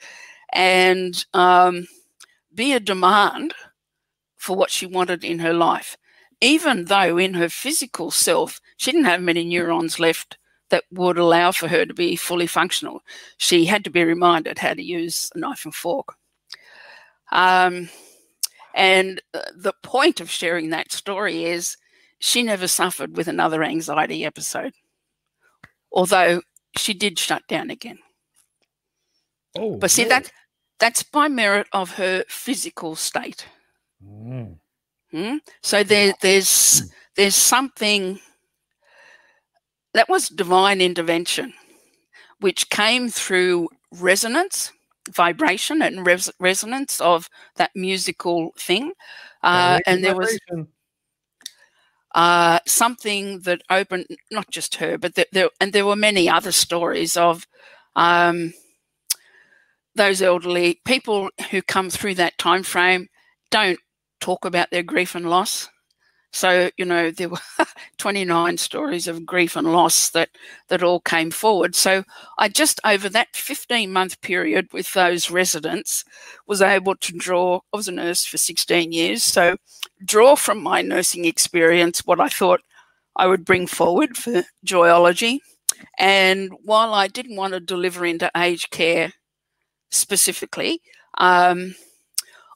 [0.52, 1.86] And um,
[2.54, 3.54] be a demand
[4.36, 5.96] for what she wanted in her life,
[6.40, 10.38] even though in her physical self, she didn't have many neurons left
[10.70, 13.02] that would allow for her to be fully functional.
[13.36, 16.16] She had to be reminded how to use a knife and fork.
[17.30, 17.88] Um,
[18.74, 21.76] and the point of sharing that story is
[22.18, 24.72] she never suffered with another anxiety episode,
[25.92, 26.40] although
[26.76, 27.98] she did shut down again.
[29.58, 30.32] Oh, but see, that
[30.78, 33.46] that's by merit of her physical state.
[34.04, 34.58] Mm.
[35.12, 35.40] Mm?
[35.62, 38.18] So there, there's there's something
[39.94, 41.52] that was divine intervention,
[42.40, 44.72] which came through resonance,
[45.10, 48.92] vibration, and res- resonance of that musical thing,
[49.42, 50.38] uh, and there was.
[52.14, 57.16] Uh, something that opened not just her, but there, and there were many other stories
[57.16, 57.46] of
[57.96, 58.52] um,
[59.94, 63.08] those elderly people who come through that time frame
[63.50, 63.78] don't
[64.20, 65.68] talk about their grief and loss.
[66.34, 67.38] So, you know, there were
[67.98, 70.30] 29 stories of grief and loss that,
[70.68, 71.74] that all came forward.
[71.74, 72.04] So
[72.38, 76.04] I just, over that 15 month period with those residents,
[76.46, 79.56] was able to draw, I was a nurse for 16 years, so
[80.02, 82.62] draw from my nursing experience what I thought
[83.14, 85.40] I would bring forward for joyology.
[85.98, 89.12] And while I didn't want to deliver into aged care
[89.92, 90.82] specifically.
[91.18, 91.76] Um,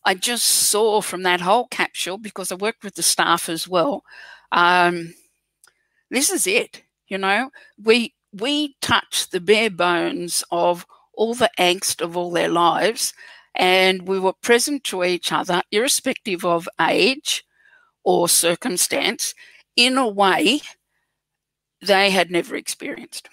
[0.04, 4.02] I just saw from that whole capsule because I worked with the staff as well.
[4.52, 5.14] Um,
[6.10, 7.50] this is it, you know.
[7.82, 13.14] We we touch the bare bones of all the angst of all their lives,
[13.54, 17.44] and we were present to each other, irrespective of age
[18.04, 19.34] or circumstance,
[19.74, 20.60] in a way
[21.82, 23.28] they had never experienced.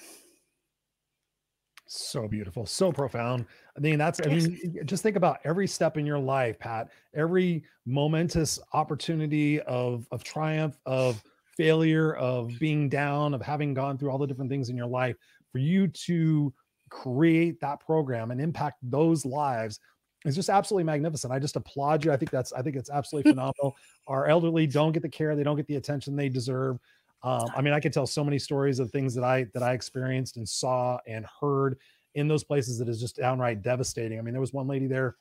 [1.88, 3.46] So beautiful, so profound.
[3.76, 7.64] I mean, that's, I mean, just think about every step in your life, Pat, every
[7.86, 11.24] momentous opportunity of, of triumph, of
[11.58, 15.16] failure, of being down, of having gone through all the different things in your life
[15.52, 16.54] for you to
[16.90, 19.80] create that program and impact those lives
[20.26, 21.34] is just absolutely magnificent.
[21.34, 22.12] I just applaud you.
[22.12, 23.76] I think that's, I think it's absolutely phenomenal.
[24.08, 26.78] Our elderly don't get the care, they don't get the attention they deserve.
[27.24, 29.74] Um, I mean, I could tell so many stories of things that I that I
[29.74, 31.78] experienced and saw and heard
[32.16, 34.20] in those places that is just downright devastating.
[34.20, 35.16] I mean, there was one lady there.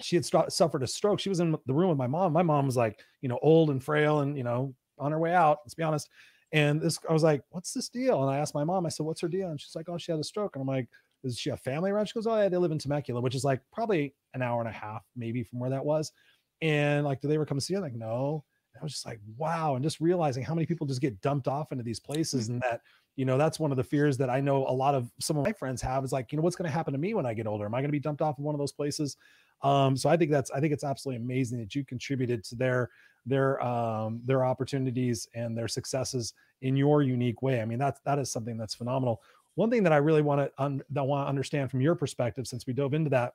[0.00, 1.20] She had st- suffered a stroke.
[1.20, 2.32] She was in the room with my mom.
[2.32, 5.34] My mom was like, you know, old and frail and, you know, on her way
[5.34, 6.08] out, let's be honest.
[6.52, 8.22] And this, I was like, what's this deal?
[8.22, 9.50] And I asked my mom, I said, what's her deal?
[9.50, 10.54] And she's like, oh, she had a stroke.
[10.54, 10.88] And I'm like,
[11.22, 12.06] does she have family around?
[12.06, 14.68] She goes, oh yeah, they live in Temecula, which is like probably an hour and
[14.68, 16.12] a half maybe from where that was.
[16.60, 17.80] And like, do they ever come see her?
[17.80, 18.44] Like, no.
[18.80, 19.74] I was just like, wow.
[19.74, 22.80] And just realizing how many people just get dumped off into these places and that,
[23.16, 25.44] you know, that's one of the fears that I know a lot of some of
[25.44, 27.34] my friends have is like, you know, what's going to happen to me when I
[27.34, 27.66] get older?
[27.66, 29.16] Am I going to be dumped off in one of those places?
[29.62, 32.90] Um, so I think that's I think it's absolutely amazing that you contributed to their
[33.24, 37.60] their um their opportunities and their successes in your unique way.
[37.60, 39.22] I mean, that's that is something that's phenomenal.
[39.54, 42.46] One thing that I really want to un- that want to understand from your perspective,
[42.46, 43.34] since we dove into that,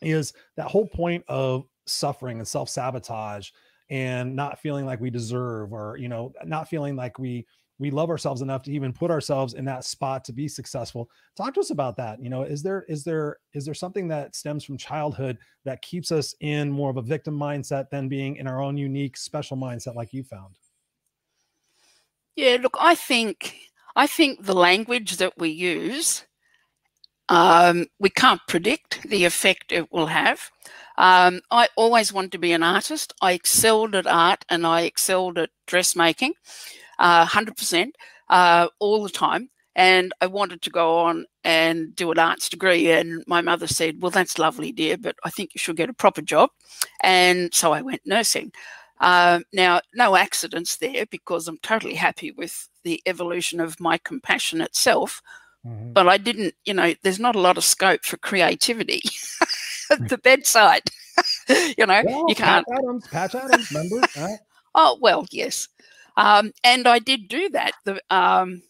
[0.00, 3.50] is that whole point of suffering and self sabotage
[3.90, 7.46] and not feeling like we deserve, or you know, not feeling like we
[7.78, 11.10] we love ourselves enough to even put ourselves in that spot to be successful.
[11.36, 14.36] Talk to us about that you know is there is there is there something that
[14.36, 18.46] stems from childhood that keeps us in more of a victim mindset than being in
[18.46, 20.56] our own unique special mindset like you found?
[22.36, 23.56] Yeah look i think
[23.96, 26.24] i think the language that we use
[27.28, 30.50] um, we can't predict the effect it will have
[30.98, 35.38] um, i always wanted to be an artist i excelled at art and i excelled
[35.38, 36.34] at dressmaking
[36.98, 37.90] uh, 100%
[38.30, 39.50] uh, all the time.
[39.74, 42.90] And I wanted to go on and do an arts degree.
[42.90, 45.94] And my mother said, Well, that's lovely, dear, but I think you should get a
[45.94, 46.50] proper job.
[47.02, 48.52] And so I went nursing.
[49.00, 54.60] Uh, now, no accidents there because I'm totally happy with the evolution of my compassion
[54.60, 55.22] itself.
[55.66, 55.92] Mm-hmm.
[55.92, 59.00] But I didn't, you know, there's not a lot of scope for creativity
[59.40, 59.48] at
[59.96, 60.82] the bedside.
[61.48, 62.66] you know, well, you can't.
[62.66, 64.38] Patch Adams, Patch Adams, remember?
[64.74, 65.68] Oh, well, yes.
[66.16, 67.72] Um, and I did do that.
[67.84, 68.62] The, um,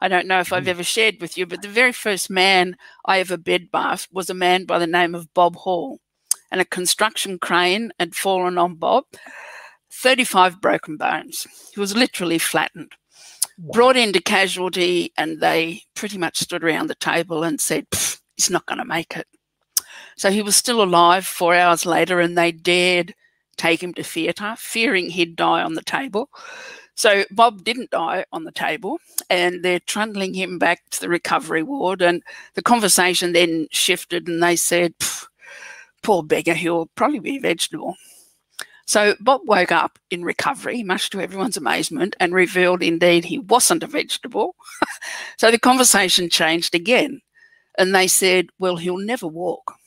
[0.00, 0.68] I don't know if I've mm.
[0.68, 4.34] ever shared with you, but the very first man I ever bed bathed was a
[4.34, 6.00] man by the name of Bob Hall.
[6.50, 9.04] And a construction crane had fallen on Bob,
[9.92, 11.46] 35 broken bones.
[11.74, 12.92] He was literally flattened.
[13.58, 13.72] Wow.
[13.72, 17.86] Brought into casualty, and they pretty much stood around the table and said,
[18.36, 19.26] He's not going to make it.
[20.18, 23.14] So he was still alive four hours later, and they dared
[23.56, 26.28] take him to theatre, fearing he'd die on the table.
[26.96, 28.98] So Bob didn't die on the table,
[29.30, 32.02] and they're trundling him back to the recovery ward.
[32.02, 34.94] And the conversation then shifted, and they said,
[36.02, 37.96] "Poor beggar, he'll probably be a vegetable."
[38.86, 43.84] So Bob woke up in recovery, much to everyone's amazement, and revealed indeed he wasn't
[43.84, 44.56] a vegetable.
[45.38, 47.20] so the conversation changed again,
[47.78, 49.77] and they said, "Well, he'll never walk."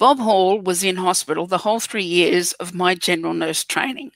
[0.00, 4.10] Bob Hall was in hospital the whole three years of my general nurse training.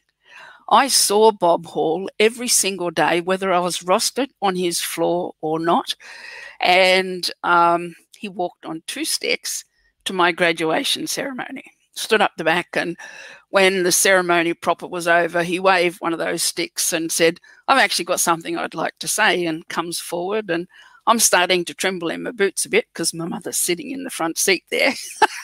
[0.70, 5.58] I saw Bob Hall every single day, whether I was rostered on his floor or
[5.58, 5.94] not.
[6.58, 9.66] And um, he walked on two sticks
[10.06, 12.68] to my graduation ceremony, stood up the back.
[12.72, 12.96] And
[13.50, 17.76] when the ceremony proper was over, he waved one of those sticks and said, I've
[17.76, 20.48] actually got something I'd like to say, and comes forward.
[20.48, 20.66] And
[21.06, 24.10] I'm starting to tremble in my boots a bit because my mother's sitting in the
[24.10, 24.94] front seat there.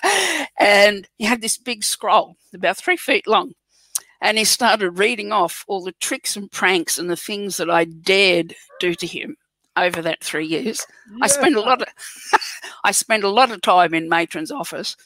[0.58, 3.52] and he had this big scroll, about three feet long.
[4.22, 7.84] And he started reading off all the tricks and pranks and the things that I
[7.84, 9.36] dared do to him
[9.76, 10.84] over that three years.
[11.10, 11.18] Yeah.
[11.22, 11.88] I spent a lot of
[12.84, 14.96] I spent a lot of time in matron's office.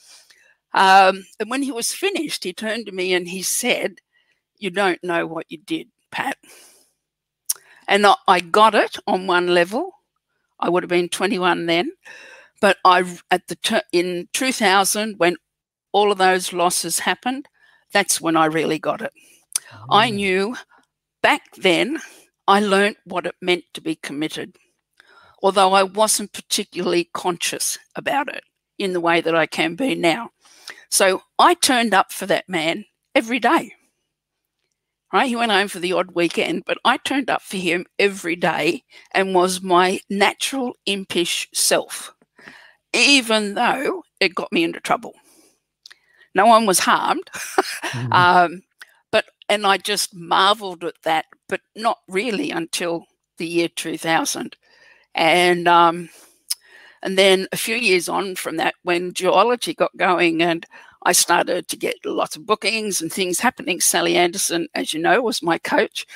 [0.72, 3.98] Um, and when he was finished, he turned to me and he said,
[4.58, 6.36] You don't know what you did, Pat.
[7.86, 9.92] And I got it on one level,
[10.60, 11.92] I would have been 21 then.
[12.60, 15.36] But I, at the in 2000, when
[15.92, 17.48] all of those losses happened,
[17.92, 19.12] that's when I really got it.
[19.72, 19.86] Oh.
[19.90, 20.56] I knew
[21.22, 22.00] back then,
[22.46, 24.56] I learnt what it meant to be committed,
[25.42, 28.44] although I wasn't particularly conscious about it
[28.78, 30.30] in the way that I can be now.
[30.90, 33.72] So I turned up for that man every day
[35.14, 35.28] right?
[35.28, 38.82] He went home for the odd weekend, but I turned up for him every day
[39.12, 42.12] and was my natural impish self,
[42.92, 45.14] even though it got me into trouble.
[46.34, 47.30] No one was harmed.
[47.84, 48.12] Mm-hmm.
[48.12, 48.62] um,
[49.12, 53.06] but, and I just marveled at that, but not really until
[53.38, 54.56] the year 2000.
[55.14, 56.08] And, um,
[57.02, 60.66] and then a few years on from that, when joyology got going and
[61.04, 63.80] I started to get lots of bookings and things happening.
[63.80, 66.06] Sally Anderson, as you know, was my coach.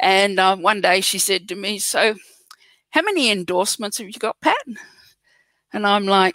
[0.00, 2.14] And uh, one day she said to me, So,
[2.90, 4.56] how many endorsements have you got, Pat?
[5.72, 6.34] And I'm like,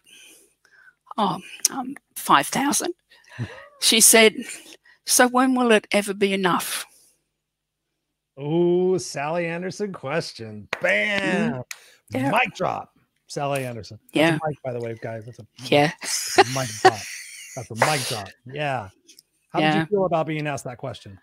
[1.17, 1.39] Oh,
[1.69, 2.93] um, 5,000.
[3.81, 4.35] she said,
[5.05, 6.85] So, when will it ever be enough?
[8.37, 10.69] Oh, Sally Anderson question.
[10.81, 11.53] Bam.
[11.53, 11.63] Mm,
[12.11, 12.31] yeah.
[12.31, 12.89] Mic drop.
[13.27, 13.99] Sally Anderson.
[14.13, 14.39] That's yeah.
[14.47, 15.25] mic, by the way, guys.
[15.25, 15.91] That's a yeah.
[16.55, 16.97] mic drop.
[17.55, 18.29] That's a mic drop.
[18.45, 18.89] Yeah.
[19.49, 19.71] How yeah.
[19.71, 21.19] did you feel about being asked that question?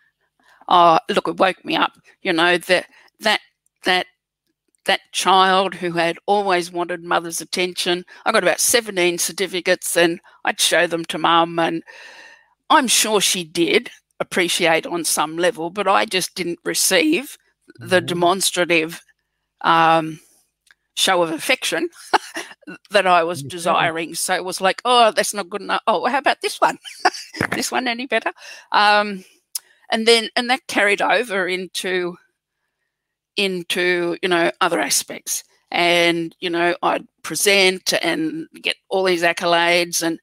[0.68, 1.92] Oh, look, it woke me up.
[2.22, 2.86] You know that
[3.20, 3.40] that
[3.84, 4.06] that
[4.84, 8.04] that child who had always wanted mother's attention.
[8.24, 11.58] I got about 17 certificates and I'd show them to mum.
[11.58, 11.82] And
[12.70, 17.36] I'm sure she did appreciate on some level, but I just didn't receive
[17.78, 18.06] the Mhm.
[18.06, 19.00] demonstrative
[19.62, 20.20] um,
[20.98, 21.88] show of affection
[22.90, 23.48] that I was Okay.
[23.48, 24.14] desiring.
[24.14, 25.82] So it was like, oh, that's not good enough.
[25.86, 26.78] Oh, how about this one?
[27.52, 28.32] this one any better?
[28.72, 29.24] Um,
[29.90, 32.16] and then and that carried over into
[33.36, 40.02] into you know other aspects and you know i'd present and get all these accolades
[40.02, 40.18] and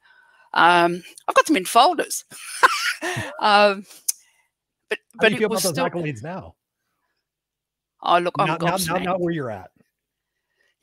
[0.53, 2.25] um, i've got them in folders
[3.41, 3.85] um,
[4.89, 6.55] but but it was about those still accolades now?
[8.03, 9.71] oh look i'm now, now, gobsmacked now where you're at.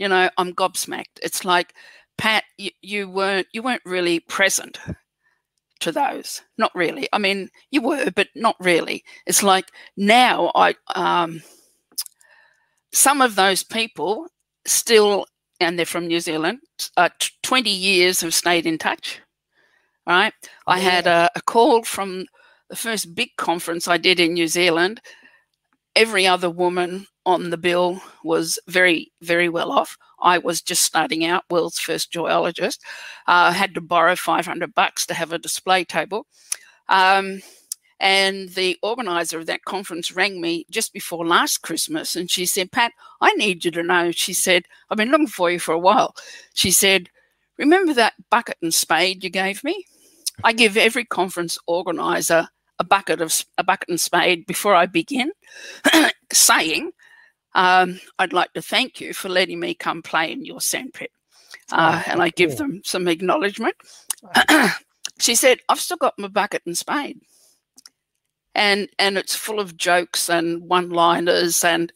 [0.03, 1.20] You know i'm gobsmacked.
[1.22, 1.74] It's like
[2.18, 4.80] pat you, you weren't you weren't really present
[5.80, 6.42] to those.
[6.59, 7.09] Not really.
[7.12, 9.05] I mean you were but not really.
[9.26, 11.40] It's like now i um
[12.92, 14.26] some of those people
[14.66, 15.26] still
[15.61, 16.59] and they're from new zealand
[16.96, 19.20] uh, t- 20 years have stayed in touch
[20.07, 20.34] right?
[20.66, 22.26] I had a, a call from
[22.68, 25.00] the first big conference i did in new zealand.
[25.94, 29.97] Every other woman on the bill was very, very well off.
[30.20, 32.79] I was just starting out, world's first joyologist.
[33.27, 36.27] Uh, had to borrow 500 bucks to have a display table.
[36.89, 37.43] Um,
[38.01, 42.73] and the organizer of that conference rang me just before last Christmas and she said,
[42.73, 44.11] Pat, I need you to know.
[44.11, 46.16] She said, I've been looking for you for a while.
[46.53, 47.09] She said,
[47.59, 49.87] Remember that bucket and spade you gave me?
[50.43, 52.49] I give every conference organizer
[52.81, 55.31] a bucket of a bucket and spade before I begin,
[56.33, 56.91] saying,
[57.55, 61.11] um, "I'd like to thank you for letting me come play in your sandpit."
[61.70, 62.59] Uh, Oh, and I give cool.
[62.59, 63.74] them some acknowledgement.
[65.18, 67.20] she said, "I've still got my bucket and spade."
[68.55, 71.90] And, and it's full of jokes and one-liners and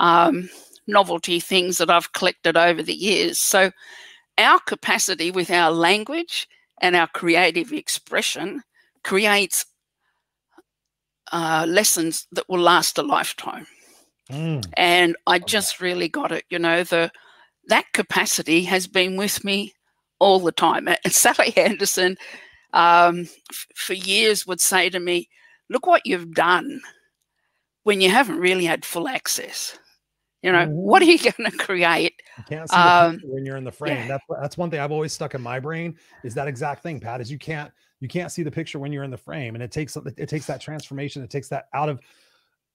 [0.00, 0.50] um,
[0.88, 3.38] novelty things that I've collected over the years.
[3.40, 3.70] So,
[4.38, 6.48] our capacity with our language
[6.80, 8.62] and our creative expression
[9.04, 9.66] creates
[11.32, 13.66] uh, lessons that will last a lifetime.
[14.30, 14.64] Mm.
[14.76, 16.44] And I just really got it.
[16.50, 17.10] You know, the
[17.68, 19.72] that capacity has been with me
[20.18, 20.88] all the time.
[20.88, 22.16] And Sally Anderson,
[22.72, 25.28] um, f- for years, would say to me,
[25.68, 26.80] "Look what you've done
[27.84, 29.78] when you haven't really had full access."
[30.42, 32.14] You know, what are you going to create?
[32.38, 33.96] You can't see Um, when you're in the frame.
[33.98, 34.06] yeah.
[34.08, 37.20] That's that's one thing I've always stuck in my brain is that exact thing, Pat.
[37.20, 37.70] Is you can't
[38.00, 40.46] you can't see the picture when you're in the frame, and it takes it takes
[40.46, 41.22] that transformation.
[41.22, 42.00] It takes that out of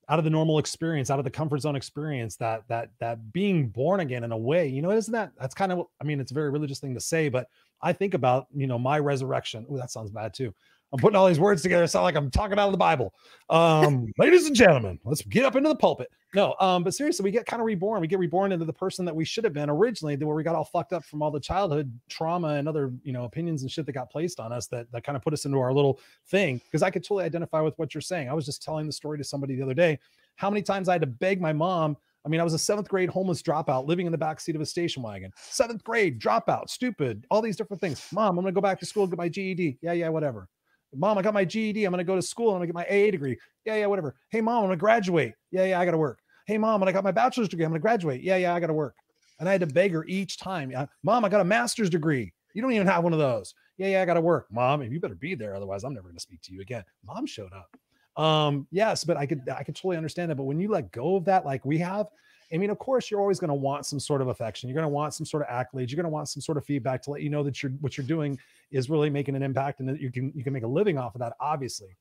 [0.10, 2.36] out of the normal experience, out of the comfort zone experience.
[2.38, 5.72] That that that being born again in a way, you know, isn't that that's kind
[5.72, 7.48] of I mean, it's a very religious thing to say, but
[7.82, 9.66] I think about you know my resurrection.
[9.70, 10.54] Oh, that sounds bad too.
[10.94, 11.84] I'm putting all these words together.
[11.84, 13.14] It sound like I'm talking out of the Bible.
[13.50, 16.10] Um, ladies and gentlemen, let's get up into the pulpit.
[16.34, 18.02] No, um, but seriously, we get kind of reborn.
[18.02, 20.56] We get reborn into the person that we should have been originally, where we got
[20.56, 23.86] all fucked up from all the childhood trauma and other, you know, opinions and shit
[23.86, 26.62] that got placed on us that that kind of put us into our little thing.
[26.66, 28.30] Because I could totally identify with what you're saying.
[28.30, 30.00] I was just telling the story to somebody the other day.
[30.36, 31.98] How many times I had to beg my mom.
[32.26, 34.62] I mean, I was a seventh grade homeless dropout living in the back seat of
[34.62, 35.32] a station wagon.
[35.36, 38.04] Seventh grade dropout, stupid, all these different things.
[38.12, 39.78] Mom, I'm gonna go back to school, get my GED.
[39.82, 40.50] Yeah, yeah, whatever.
[40.98, 41.86] Mom, I got my GED.
[41.86, 42.50] I'm gonna go to school.
[42.50, 43.38] I'm gonna get my AA degree.
[43.66, 44.16] Yeah, yeah, whatever.
[44.30, 45.34] Hey, mom, I'm gonna graduate.
[45.52, 46.20] Yeah, yeah, I gotta work.
[46.48, 48.22] Hey, mom, when I got my bachelor's degree, I'm gonna graduate.
[48.22, 48.96] Yeah, yeah, I gotta work.
[49.40, 50.72] And I had to beg her each time.
[50.76, 52.32] "Uh, Mom, I got a master's degree.
[52.54, 53.54] You don't even have one of those.
[53.78, 54.48] Yeah, yeah, I gotta work.
[54.52, 56.84] Mom, you better be there, otherwise I'm never gonna speak to you again.
[57.06, 57.76] Mom showed up.
[58.22, 60.36] Um, yes, but I could I could totally understand that.
[60.36, 62.08] But when you let go of that, like we have,
[62.54, 64.70] I mean, of course, you're always going to want some sort of affection.
[64.70, 65.90] You're going to want some sort of accolades.
[65.90, 67.98] You're going to want some sort of feedback to let you know that you're what
[67.98, 68.38] you're doing
[68.72, 71.16] is really making an impact and that you can you can make a living off
[71.16, 71.34] of that.
[71.40, 71.96] Obviously,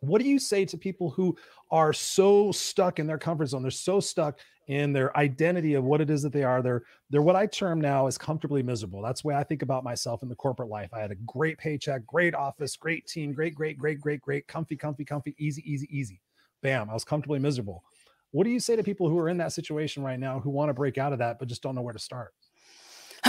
[0.00, 1.36] what do you say to people who
[1.70, 3.62] are so stuck in their comfort zone?
[3.62, 6.62] They're so stuck in their identity of what it is that they are.
[6.62, 9.02] They're they're what I term now as comfortably miserable.
[9.02, 10.92] That's the way I think about myself in the corporate life.
[10.92, 14.76] I had a great paycheck, great office, great team, great, great, great, great, great, comfy,
[14.76, 16.20] comfy, comfy, easy, easy, easy.
[16.62, 17.84] Bam, I was comfortably miserable.
[18.30, 20.68] What do you say to people who are in that situation right now who want
[20.68, 22.32] to break out of that but just don't know where to start?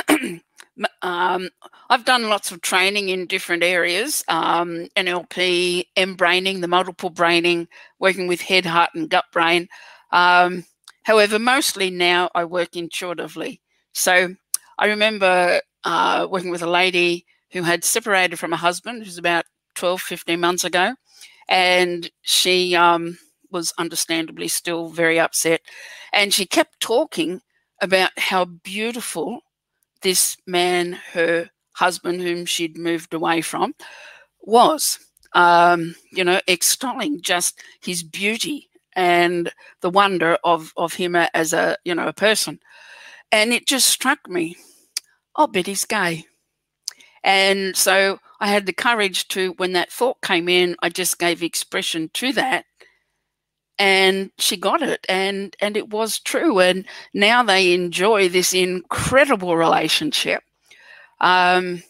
[1.01, 1.49] um,
[1.89, 7.67] I've done lots of training in different areas um, NLP, mBraining, the multiple braining,
[7.99, 9.67] working with head, heart, and gut brain.
[10.11, 10.65] Um,
[11.03, 13.61] however, mostly now I work intuitively.
[13.93, 14.35] So
[14.77, 19.45] I remember uh, working with a lady who had separated from a husband, who's about
[19.75, 20.95] 12, 15 months ago.
[21.47, 23.17] And she um,
[23.51, 25.61] was understandably still very upset.
[26.13, 27.41] And she kept talking
[27.81, 29.41] about how beautiful
[30.01, 33.75] this man, her husband, whom she'd moved away from,
[34.41, 34.99] was.
[35.33, 41.77] Um, you know, extolling just his beauty and the wonder of of him as a
[41.83, 42.59] you know a person.
[43.31, 44.55] And it just struck me,
[45.35, 46.25] oh, bet he's gay.
[47.23, 51.43] And so I had the courage to, when that thought came in, I just gave
[51.43, 52.65] expression to that.
[53.79, 56.59] And she got it, and and it was true.
[56.59, 60.41] And now they enjoy this incredible relationship,
[61.21, 61.83] um,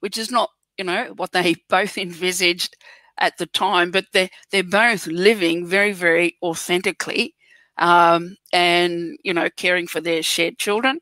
[0.00, 2.76] which is not, you know, what they both envisaged
[3.18, 7.34] at the time, but they're they're both living very, very authentically,
[7.78, 11.00] um, and you know, caring for their shared children,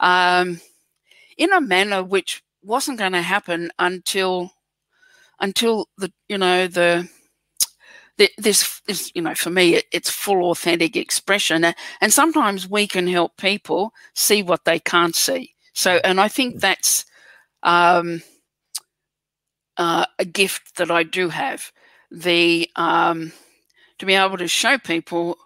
[0.00, 0.60] um,
[1.38, 4.52] in a manner which wasn't going to happen until
[5.40, 7.08] until the you know the, the
[8.36, 11.64] this is you know for me it, it's full authentic expression
[12.00, 16.60] and sometimes we can help people see what they can't see so and i think
[16.60, 17.04] that's
[17.62, 18.22] um,
[19.76, 21.72] uh, a gift that i do have
[22.10, 23.32] the um,
[23.98, 25.36] to be able to show people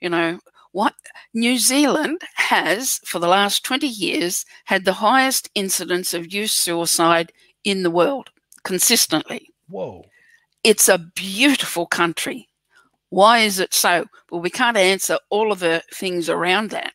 [0.00, 0.38] you know
[0.72, 0.94] what
[1.34, 7.32] New Zealand has, for the last 20 years, had the highest incidence of youth suicide
[7.64, 8.30] in the world
[8.64, 9.48] consistently.
[9.68, 10.04] Whoa.
[10.68, 12.46] It's a beautiful country.
[13.08, 14.04] Why is it so?
[14.30, 16.92] Well, we can't answer all of the things around that.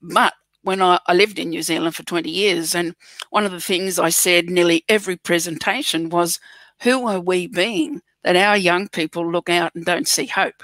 [0.00, 0.32] But
[0.62, 2.96] when I, I, lived in New Zealand for 20 years, and
[3.28, 6.40] one of the things I said nearly every presentation was,
[6.84, 10.62] Who are we being that our young people look out and don't see hope?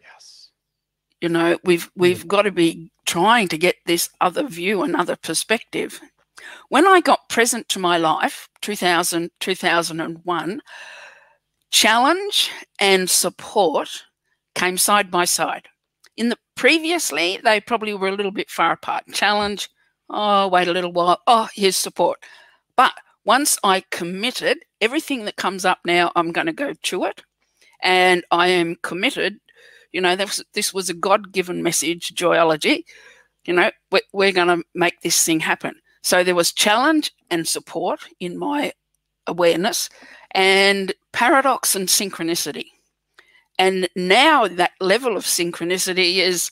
[0.00, 0.50] Yes.
[1.20, 6.00] You know, we've we've got to be trying to get this other view, another perspective.
[6.68, 10.60] When I got present to my life, 2000, 2001,
[11.74, 14.04] challenge and support
[14.54, 15.66] came side by side.
[16.16, 19.02] In the previously, they probably were a little bit far apart.
[19.12, 19.68] Challenge,
[20.08, 21.20] oh, wait a little while.
[21.26, 22.18] Oh, here's support.
[22.76, 22.92] But
[23.24, 27.22] once I committed, everything that comes up now, I'm going to go to it.
[27.82, 29.40] And I am committed
[29.94, 32.84] you know, was, this was a God given message, joyology.
[33.46, 35.76] You know, we're, we're going to make this thing happen.
[36.02, 38.72] So there was challenge and support in my
[39.28, 39.88] awareness
[40.34, 42.66] and paradox and synchronicity.
[43.58, 46.50] And now that level of synchronicity is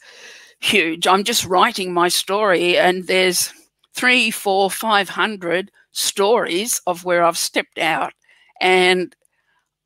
[0.61, 1.07] huge.
[1.07, 3.53] I'm just writing my story, and there's
[3.95, 8.13] three, four, five hundred stories of where I've stepped out,
[8.61, 9.15] and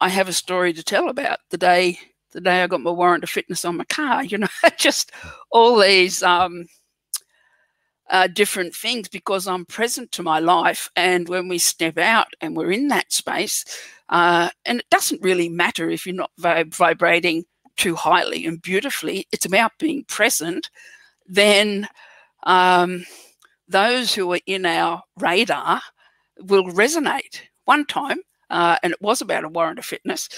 [0.01, 1.99] I have a story to tell about the day
[2.33, 4.23] the day I got my warrant of fitness on my car.
[4.25, 5.11] You know, just
[5.51, 6.67] all these um,
[8.11, 10.91] uh, different things because I'm present to my life.
[10.97, 13.65] And when we step out and we're in that space,
[14.09, 17.45] uh, and it doesn't really matter if you're not vib- vibrating
[17.77, 20.71] too highly and beautifully, it's about being present,
[21.27, 21.89] then
[22.45, 23.05] um,
[23.69, 25.83] those who are in our radar
[26.41, 27.41] will resonate.
[27.65, 30.29] One time, uh, and it was about a warrant of fitness,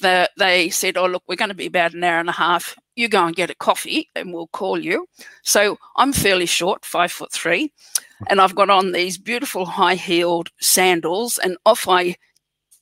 [0.00, 2.76] the, they said, Oh, look, we're going to be about an hour and a half.
[2.98, 5.06] You go and get a coffee and we'll call you.
[5.42, 7.72] So I'm fairly short, five foot three,
[8.28, 12.16] and I've got on these beautiful high heeled sandals, and off I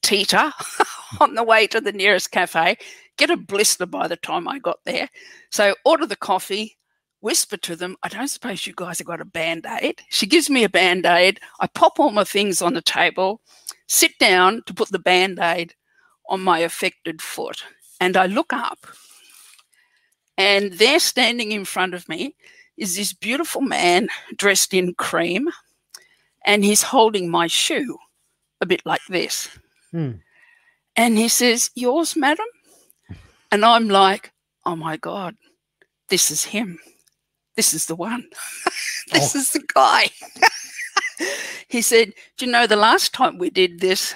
[0.03, 0.53] teeter
[1.21, 2.77] on the way to the nearest cafe,
[3.19, 5.09] get a blister by the time I got there.
[5.51, 6.77] So order the coffee,
[7.21, 10.01] whisper to them, I don't suppose you guys have got a band aid.
[10.09, 11.41] She gives me a band aid.
[11.61, 13.41] I pop all my things on the table
[13.89, 15.75] sit down to put the band aid
[16.29, 17.63] on my affected foot.
[18.01, 18.87] And I look up,
[20.37, 22.35] and there standing in front of me
[22.77, 25.49] is this beautiful man dressed in cream,
[26.45, 27.97] and he's holding my shoe
[28.61, 29.49] a bit like this.
[29.91, 30.13] Hmm.
[30.95, 32.47] And he says, Yours, madam?
[33.51, 34.33] And I'm like,
[34.65, 35.37] Oh my God,
[36.09, 36.79] this is him.
[37.57, 38.29] This is the one.
[39.13, 39.39] this oh.
[39.39, 40.11] is the guy.
[41.69, 44.15] he said, Do you know the last time we did this,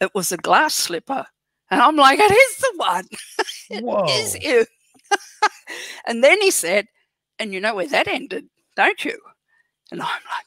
[0.00, 1.26] it was a glass slipper?
[1.70, 3.04] And I'm like, It is the one.
[3.70, 4.66] it is you.
[6.06, 6.86] And then he said,
[7.38, 9.18] And you know where that ended, don't you?
[9.90, 10.44] And I'm like,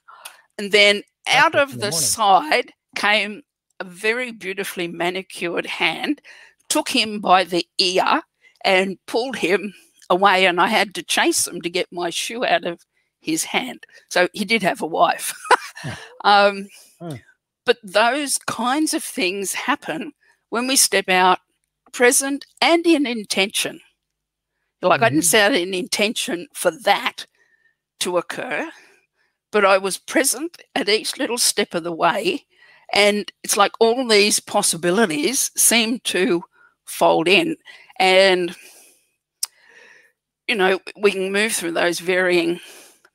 [0.57, 3.41] and then out of the, the side came
[3.80, 6.22] a very beautifully manicured hand,
[6.70, 8.22] took him by the ear
[8.64, 9.74] and pulled him
[10.09, 10.45] away.
[10.45, 12.86] And I had to chase him to get my shoe out of
[13.22, 13.86] his hand.
[14.09, 15.34] So he did have a wife.
[16.24, 16.68] um.
[17.66, 20.14] But those kinds of things happen
[20.49, 21.39] when we step out
[21.91, 23.80] present and in intention.
[24.82, 25.04] Like mm-hmm.
[25.04, 25.26] I didn't mm-hmm.
[25.26, 27.26] set an intention for that
[28.02, 28.70] to occur,
[29.52, 32.46] but I was present at each little step of the way.
[32.94, 36.44] And it's like all these possibilities seem to
[36.86, 37.56] fold in.
[38.00, 38.56] And,
[40.48, 42.60] you know, we can move through those varying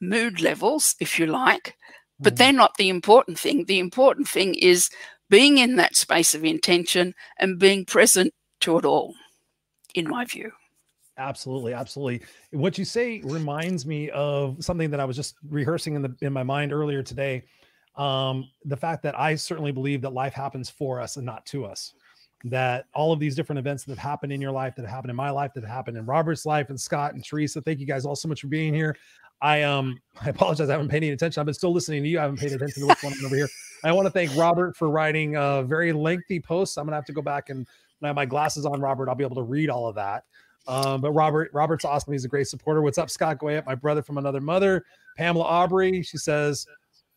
[0.00, 1.74] mood levels, if you like,
[2.18, 2.36] but mm.
[2.38, 3.64] they're not the important thing.
[3.64, 4.88] The important thing is
[5.28, 9.14] being in that space of intention and being present to it all,
[9.94, 10.52] in my view.
[11.18, 12.22] Absolutely, absolutely.
[12.50, 16.32] What you say reminds me of something that I was just rehearsing in the in
[16.32, 17.44] my mind earlier today.
[17.96, 21.64] Um, the fact that I certainly believe that life happens for us and not to
[21.64, 21.94] us.
[22.44, 25.10] That all of these different events that have happened in your life, that have happened
[25.10, 27.62] in my life, that have happened in Robert's life, and Scott and Teresa.
[27.62, 28.94] Thank you guys all so much for being here.
[29.40, 31.40] I um I apologize, I haven't paid any attention.
[31.40, 32.18] I've been still listening to you.
[32.18, 33.48] I haven't paid attention to what's going on over here.
[33.84, 36.76] I want to thank Robert for writing a very lengthy post.
[36.76, 37.66] I'm gonna have to go back and
[37.98, 40.24] when I have my glasses on, Robert, I'll be able to read all of that.
[40.68, 42.12] Um, but Robert, Robert's awesome.
[42.12, 42.82] He's a great supporter.
[42.82, 44.84] What's up, Scott Goyette, my brother from another mother,
[45.16, 46.02] Pamela Aubrey.
[46.02, 46.66] She says,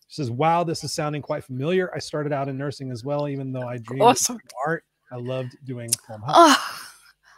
[0.07, 1.93] she says, "Wow, this is sounding quite familiar.
[1.93, 4.35] I started out in nursing as well, even though I dreamed awesome.
[4.35, 4.83] of art.
[5.11, 6.79] I loved doing home health." Oh,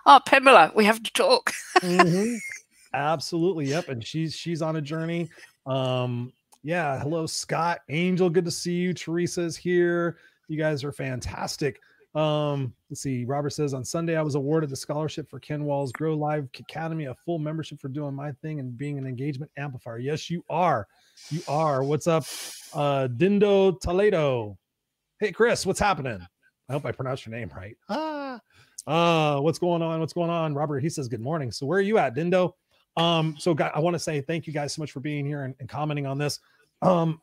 [0.06, 1.54] oh, Pamela, we have to talk.
[1.80, 2.36] mm-hmm.
[2.94, 3.88] Absolutely, yep.
[3.88, 5.30] And she's she's on a journey.
[5.66, 6.34] Um,
[6.64, 7.00] yeah.
[7.00, 8.30] Hello, Scott Angel.
[8.30, 8.94] Good to see you.
[8.94, 10.18] Teresa's here.
[10.48, 11.80] You guys are fantastic.
[12.14, 13.24] Um, let's see.
[13.24, 17.06] Robert says on Sunday I was awarded the scholarship for Ken Wall's Grow Live Academy,
[17.06, 19.98] a full membership for doing my thing and being an engagement amplifier.
[19.98, 20.88] Yes, you are.
[21.30, 21.84] You are.
[21.84, 22.24] What's up,
[22.74, 24.58] uh, Dindo Toledo?
[25.20, 26.20] Hey, Chris, what's happening?
[26.70, 27.78] I hope I pronounced your name right.
[27.90, 28.40] Ah,
[28.88, 30.00] uh, what's going on?
[30.00, 30.54] What's going on?
[30.54, 31.52] Robert, he says good morning.
[31.52, 32.54] So where are you at, Dindo?
[32.98, 35.56] Um, so I want to say thank you guys so much for being here and,
[35.60, 36.40] and commenting on this.
[36.82, 37.22] Um,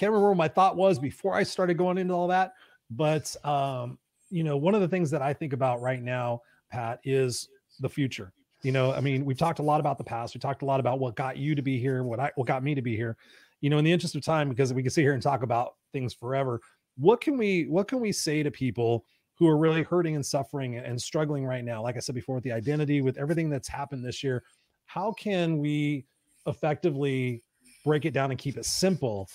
[0.00, 2.52] can't remember what my thought was before I started going into all that.
[2.90, 3.98] But um,
[4.30, 7.48] you know, one of the things that I think about right now, Pat, is
[7.80, 8.32] the future.
[8.62, 10.34] You know, I mean, we've talked a lot about the past.
[10.34, 12.62] We talked a lot about what got you to be here, what I what got
[12.62, 13.16] me to be here.
[13.60, 15.74] You know, in the interest of time, because we can sit here and talk about
[15.92, 16.60] things forever.
[16.96, 20.76] What can we what can we say to people who are really hurting and suffering
[20.76, 21.82] and struggling right now?
[21.82, 24.42] Like I said before, with the identity, with everything that's happened this year,
[24.84, 26.04] how can we
[26.46, 27.42] effectively
[27.84, 29.28] break it down and keep it simple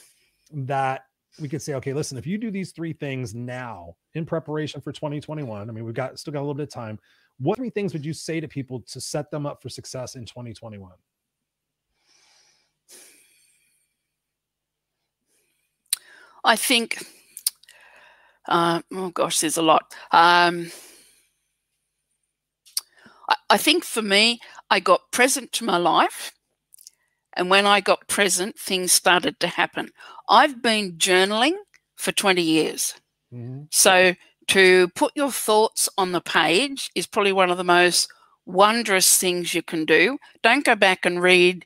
[0.51, 1.06] that
[1.39, 4.91] we could say, okay, listen, if you do these three things now in preparation for
[4.91, 6.99] 2021, I mean, we've got still got a little bit of time.
[7.39, 10.25] What three things would you say to people to set them up for success in
[10.25, 10.91] 2021?
[16.45, 17.03] I think,
[18.47, 19.93] uh, oh gosh, there's a lot.
[20.11, 20.71] Um,
[23.27, 26.31] I, I think for me, I got present to my life
[27.36, 29.89] and when I got present, things started to happen.
[30.29, 31.55] I've been journaling
[31.95, 32.95] for 20 years.
[33.33, 33.63] Mm-hmm.
[33.71, 34.15] So
[34.47, 38.07] to put your thoughts on the page is probably one of the most
[38.45, 40.17] wondrous things you can do.
[40.43, 41.65] Don't go back and read,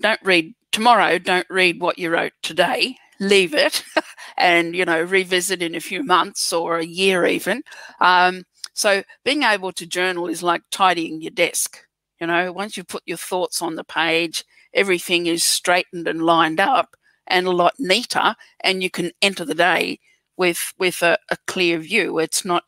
[0.00, 2.96] don't read tomorrow, don't read what you wrote today.
[3.18, 3.82] Leave it
[4.36, 7.62] and, you know, revisit in a few months or a year even.
[8.00, 11.85] Um, so being able to journal is like tidying your desk.
[12.20, 16.60] You know, once you put your thoughts on the page, everything is straightened and lined
[16.60, 16.96] up
[17.26, 19.98] and a lot neater, and you can enter the day
[20.36, 22.18] with with a, a clear view.
[22.18, 22.64] It's not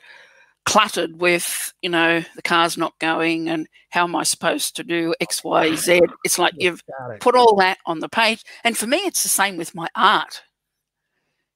[0.68, 5.14] cluttered with, you know, the car's not going and how am I supposed to do
[5.18, 6.02] X, Y, Z.
[6.24, 6.82] It's like you've
[7.20, 8.44] put all that on the page.
[8.64, 10.42] And for me, it's the same with my art.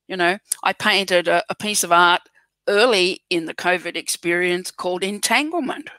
[0.08, 2.22] You know, I painted a, a piece of art
[2.66, 5.90] early in the COVID experience called Entanglement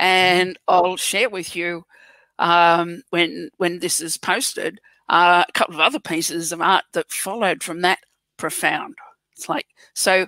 [0.00, 1.84] and I'll share with you
[2.38, 4.80] um, when when this is posted
[5.10, 7.98] uh, a couple of other pieces of art that followed from that
[8.38, 8.94] profound.
[9.36, 10.26] It's like so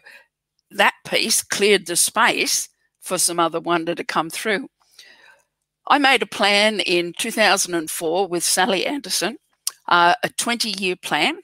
[0.70, 2.68] that piece cleared the space
[3.01, 4.68] for some other wonder to come through.
[5.89, 9.39] I made a plan in 2004 with Sally Anderson,
[9.89, 11.39] uh, a 20 year plan,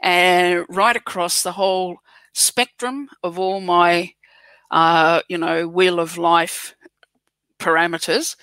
[0.00, 1.96] and right across the whole
[2.34, 4.12] spectrum of all my,
[4.70, 6.74] uh, you know, wheel of life
[7.64, 8.36] parameters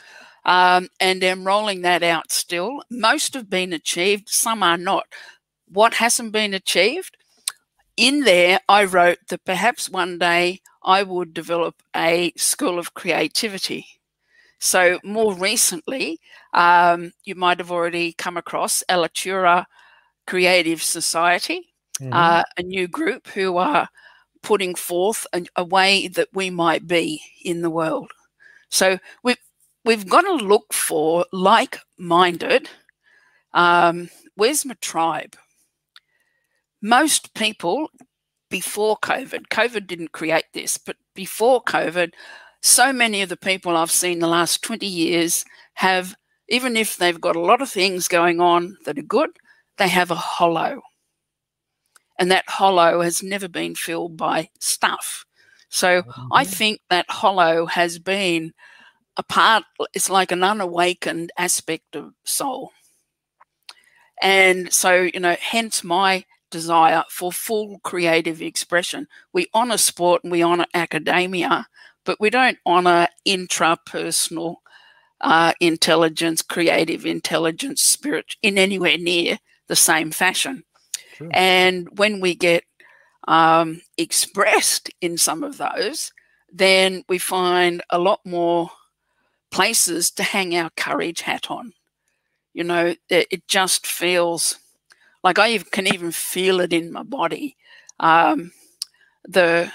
[0.46, 2.82] um, and am rolling that out still.
[2.90, 5.06] Most have been achieved, some are not.
[5.68, 7.18] What hasn't been achieved?
[7.98, 13.86] In there, I wrote that perhaps one day I would develop a school of creativity.
[14.60, 16.20] So, more recently,
[16.54, 19.66] um, you might have already come across Alatura
[20.28, 22.14] Creative Society, mm-hmm.
[22.14, 23.90] uh, a new group who are
[24.44, 28.12] putting forth a, a way that we might be in the world.
[28.72, 29.38] So we've
[29.86, 32.70] we've got to look for like-minded.
[33.54, 35.36] Um, where's my tribe?
[36.82, 37.90] Most people
[38.50, 42.14] before COVID, COVID didn't create this, but before COVID,
[42.62, 45.44] so many of the people I've seen the last 20 years
[45.76, 46.16] have,
[46.48, 49.32] even if they've got a lot of things going on that are good,
[49.78, 50.82] they have a hollow.
[52.20, 55.26] And that hollow has never been filled by stuff.
[55.72, 56.28] So mm-hmm.
[56.34, 58.54] I think that hollow has been
[59.18, 59.64] a part,
[59.94, 62.72] it's like an unawakened aspect of soul.
[64.22, 69.08] And so, you know, hence my desire for full creative expression.
[69.34, 71.68] We honour sport and we honour academia,
[72.06, 74.58] but we don't honor intrapersonal
[75.22, 80.64] uh, intelligence, creative intelligence, spirit in anywhere near the same fashion.
[81.32, 82.64] And when we get
[83.32, 86.12] um, expressed in some of those,
[86.52, 88.70] then we find a lot more
[89.52, 91.72] places to hang our courage hat on.
[92.54, 94.60] You know, it, it just feels
[95.24, 97.56] like I can even feel it in my body.
[98.02, 98.52] Um,
[99.24, 99.72] the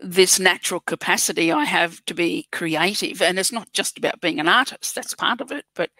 [0.00, 3.20] this natural capacity I have to be creative.
[3.20, 5.90] And it's not just about being an artist, that's part of it, but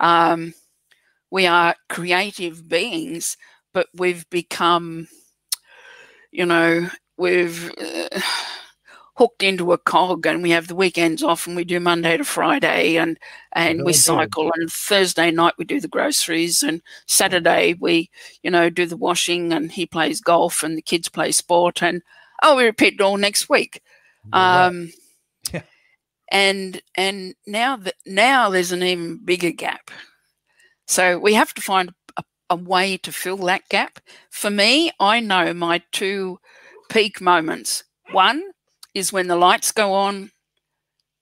[0.00, 0.54] um,
[1.30, 3.36] we are creative beings,
[3.72, 5.08] but we've become,
[6.36, 8.20] you know, we've uh,
[9.14, 12.24] hooked into a cog and we have the weekends off and we do Monday to
[12.24, 13.18] Friday and,
[13.52, 18.10] and we cycle and Thursday night we do the groceries and Saturday we,
[18.42, 22.02] you know, do the washing and he plays golf and the kids play sport and
[22.42, 23.80] oh, we repeat it all next week.
[24.34, 24.92] Um,
[25.54, 25.62] yeah.
[26.30, 29.90] And and now that now there's an even bigger gap.
[30.86, 31.94] So we have to find
[32.50, 34.00] a, way to fill that gap.
[34.30, 36.38] For me, I know my two
[36.88, 37.84] peak moments.
[38.12, 38.42] One
[38.94, 40.30] is when the lights go on.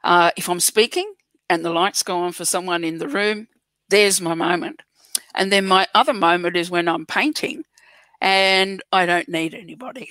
[0.03, 1.15] Uh, if I'm speaking
[1.49, 3.49] and the lights go on for someone in the room,
[3.89, 4.83] there's my moment.
[5.35, 7.65] And then my other moment is when I'm painting
[8.21, 10.11] and I don't need anybody.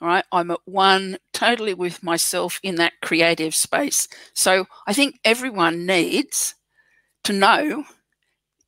[0.00, 0.24] All right.
[0.32, 4.08] I'm at one totally with myself in that creative space.
[4.34, 6.54] So I think everyone needs
[7.24, 7.84] to know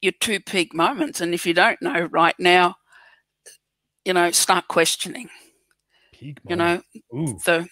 [0.00, 1.20] your two peak moments.
[1.20, 2.76] And if you don't know right now,
[4.04, 5.28] you know, start questioning.
[6.12, 6.82] Peak you know,
[7.14, 7.38] Ooh.
[7.44, 7.68] the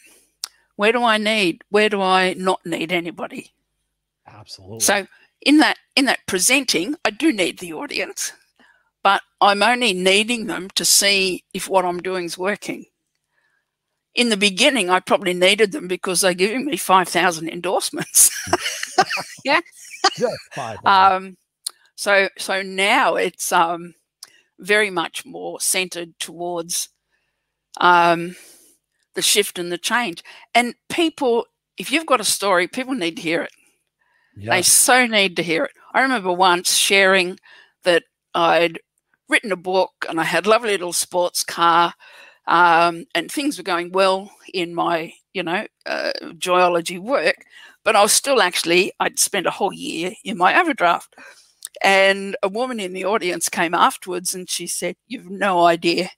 [0.77, 1.63] where do I need?
[1.71, 3.53] Where do I not need anybody?
[4.27, 4.81] Absolutely.
[4.81, 5.07] So
[5.43, 8.33] in that in that presenting, I do need the audience,
[9.03, 12.87] but I'm only needing them to see if what I'm doing is working
[14.15, 18.31] in the beginning, I probably needed them because they're giving me 5,000 endorsements.
[19.45, 19.61] yeah.
[20.17, 20.79] Just five.
[20.85, 21.37] Um,
[21.97, 23.95] so, so now it's um,
[24.59, 26.89] very much more centered towards
[27.81, 28.37] um,
[29.15, 30.23] the shift and the change.
[30.55, 31.47] And people,
[31.79, 33.53] if you've got a story, people need to hear it.
[34.51, 35.73] They so need to hear it.
[35.93, 37.39] I remember once sharing
[37.85, 38.03] that
[38.35, 38.81] I'd
[39.29, 41.95] written a book and I had a lovely little sports car
[42.47, 47.37] um, and things were going well in my, you know, uh, joyology work,
[47.85, 51.15] but I was still actually, I'd spent a whole year in my overdraft.
[51.83, 56.11] And a woman in the audience came afterwards and she said, You've no idea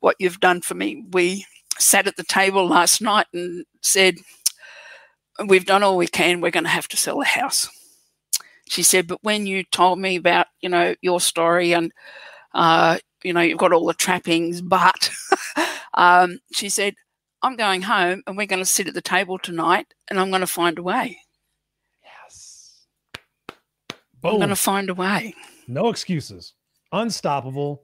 [0.00, 1.04] what you've done for me.
[1.12, 1.46] We
[1.78, 4.16] sat at the table last night and said,
[5.46, 6.40] We've done all we can.
[6.40, 7.68] We're going to have to sell the house.
[8.68, 11.92] She said, But when you told me about, you know, your story and,
[12.54, 15.10] uh, you know, you've got all the trappings, but
[15.94, 16.94] um, she said,
[17.42, 20.42] I'm going home and we're going to sit at the table tonight and I'm going
[20.42, 21.18] to find a way.
[24.22, 24.32] Boom.
[24.32, 25.34] I'm going to find a way.
[25.68, 26.54] No excuses.
[26.92, 27.82] Unstoppable.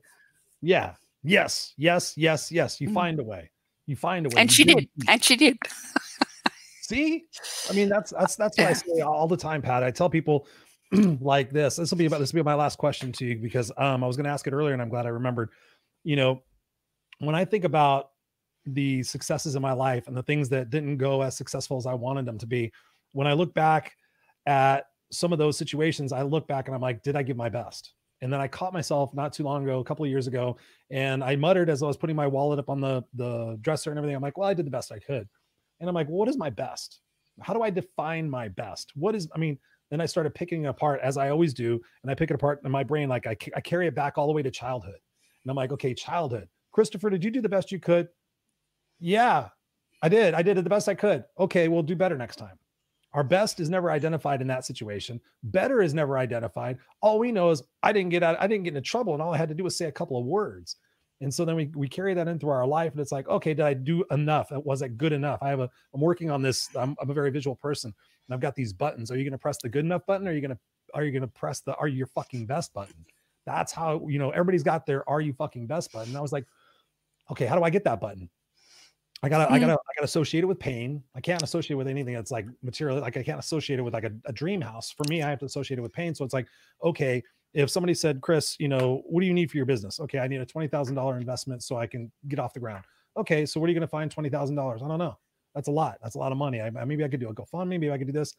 [0.62, 0.95] Yeah.
[1.22, 1.74] Yes.
[1.76, 2.14] Yes.
[2.16, 2.53] Yes.
[2.53, 2.80] Yes.
[2.80, 2.95] You mm.
[2.95, 3.51] find a way.
[3.86, 4.41] You find a way.
[4.41, 4.89] And you she did.
[5.09, 5.59] And she did.
[6.82, 7.24] See?
[7.68, 9.82] I mean, that's that's that's what I say all the time, Pat.
[9.82, 10.47] I tell people
[11.20, 11.76] like this.
[11.76, 14.07] This will be about this will be my last question to you because um I
[14.07, 15.51] was going to ask it earlier and I'm glad I remembered.
[16.05, 16.43] You know,
[17.18, 18.11] when I think about
[18.64, 21.95] the successes in my life and the things that didn't go as successful as I
[21.95, 22.70] wanted them to be,
[23.12, 23.93] when I look back
[24.47, 27.48] at some of those situations, I look back and I'm like, did I give my
[27.48, 27.94] best?
[28.20, 30.56] And then I caught myself not too long ago, a couple of years ago,
[30.90, 33.98] and I muttered as I was putting my wallet up on the the dresser and
[33.98, 34.16] everything.
[34.16, 35.28] I'm like, well, I did the best I could.
[35.80, 37.00] And I'm like, well, what is my best?
[37.40, 38.92] How do I define my best?
[38.96, 39.59] What is, I mean,
[39.90, 41.80] then I started picking it apart as I always do.
[42.02, 43.09] And I pick it apart in my brain.
[43.09, 44.98] Like I, I carry it back all the way to childhood.
[45.44, 46.48] And I'm like, okay, childhood.
[46.72, 48.09] Christopher, did you do the best you could?
[48.98, 49.48] Yeah,
[50.02, 50.34] I did.
[50.34, 51.24] I did it the best I could.
[51.38, 52.59] Okay, we'll do better next time.
[53.14, 55.20] Our best is never identified in that situation.
[55.42, 56.78] Better is never identified.
[57.00, 59.32] All we know is I didn't get out, I didn't get into trouble, and all
[59.32, 60.76] I had to do was say a couple of words.
[61.20, 63.54] And so then we, we carry that in through our life, and it's like, okay,
[63.54, 64.50] did I do enough?
[64.52, 65.40] Was it good enough?
[65.42, 66.68] I have a I'm working on this.
[66.76, 67.92] I'm, I'm a very visual person,
[68.28, 69.11] and I've got these buttons.
[69.11, 70.28] Are you going to press the good enough button?
[70.28, 70.59] Or are you going to
[70.94, 73.04] are you going to press the are you your fucking best button?
[73.46, 76.11] That's how you know everybody's got their are you fucking best button.
[76.11, 76.46] And I was like,
[77.30, 78.30] okay, how do I get that button?
[79.22, 79.54] I gotta, mm-hmm.
[79.54, 81.02] I gotta, I gotta associate it with pain.
[81.14, 83.00] I can't associate with anything that's like material.
[83.00, 84.90] Like I can't associate it with like a, a dream house.
[84.90, 86.14] For me, I have to associate it with pain.
[86.14, 86.46] So it's like,
[86.84, 87.22] okay,
[87.54, 89.98] if somebody said, Chris, you know, what do you need for your business?
[90.00, 92.84] Okay, I need a twenty thousand dollar investment so I can get off the ground.
[93.16, 94.82] Okay, so where are you going to find twenty thousand dollars?
[94.82, 95.18] I don't know.
[95.54, 95.98] That's a lot.
[96.02, 96.60] That's a lot of money.
[96.60, 97.70] I, maybe I could do a GoFundMe.
[97.70, 98.34] Maybe I could do this.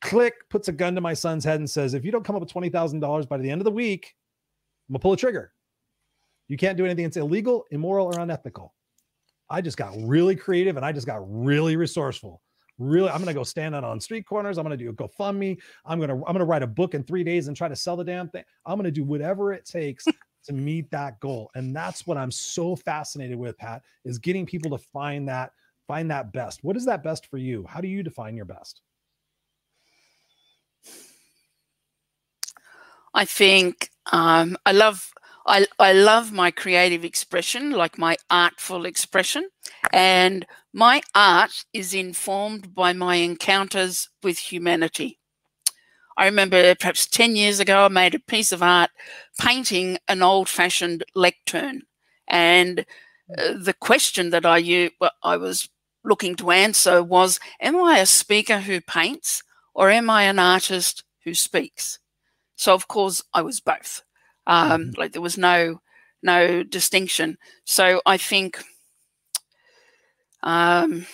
[0.00, 2.40] Click puts a gun to my son's head and says, if you don't come up
[2.40, 4.14] with twenty thousand dollars by the end of the week,
[4.88, 5.52] I'm gonna pull a trigger.
[6.46, 8.74] You can't do anything that's illegal, immoral, or unethical.
[9.50, 12.40] I just got really creative and I just got really resourceful.
[12.78, 14.58] Really, I'm gonna go stand out on street corners.
[14.58, 15.60] I'm gonna do a GoFundMe.
[15.84, 18.04] I'm gonna I'm gonna write a book in three days and try to sell the
[18.04, 18.42] damn thing.
[18.66, 20.04] I'm gonna do whatever it takes
[20.46, 21.50] to meet that goal.
[21.54, 25.52] And that's what I'm so fascinated with, Pat, is getting people to find that
[25.86, 26.64] find that best.
[26.64, 27.64] What is that best for you?
[27.68, 28.80] How do you define your best?
[33.14, 35.12] I think um, I love
[35.46, 39.48] I, I love my creative expression, like my artful expression.
[39.92, 45.18] And my art is informed by my encounters with humanity.
[46.16, 48.90] I remember perhaps 10 years ago, I made a piece of art
[49.38, 51.82] painting an old fashioned lectern.
[52.28, 52.86] And
[53.36, 55.68] uh, the question that I, used, I was
[56.04, 59.42] looking to answer was Am I a speaker who paints
[59.74, 61.98] or am I an artist who speaks?
[62.56, 64.02] So, of course, I was both.
[64.46, 65.00] Um, mm-hmm.
[65.00, 65.80] Like there was no
[66.22, 67.38] no distinction.
[67.64, 68.62] So I think
[70.42, 71.06] um,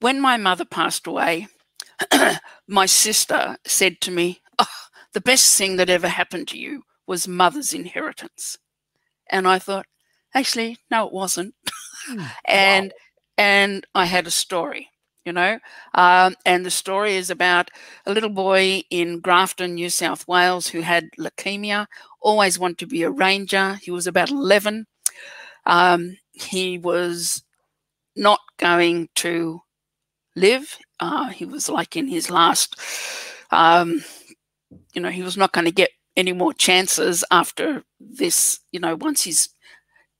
[0.00, 1.48] when my mother passed away,
[2.68, 4.66] my sister said to me, oh,
[5.12, 8.58] "The best thing that ever happened to you was mother's inheritance,"
[9.30, 9.86] and I thought,
[10.34, 11.54] actually, no, it wasn't.
[12.06, 12.24] Hmm.
[12.46, 12.98] and wow.
[13.38, 14.90] and I had a story
[15.28, 15.58] you know.
[15.92, 17.70] Um, and the story is about
[18.06, 21.86] a little boy in Grafton, New South Wales, who had leukemia,
[22.22, 23.74] always wanted to be a ranger.
[23.82, 24.86] He was about 11.
[25.66, 27.44] Um, he was
[28.16, 29.60] not going to
[30.34, 30.78] live.
[30.98, 32.74] Uh, he was like in his last,
[33.50, 34.02] um,
[34.94, 38.96] you know, he was not going to get any more chances after this, you know,
[38.96, 39.50] once his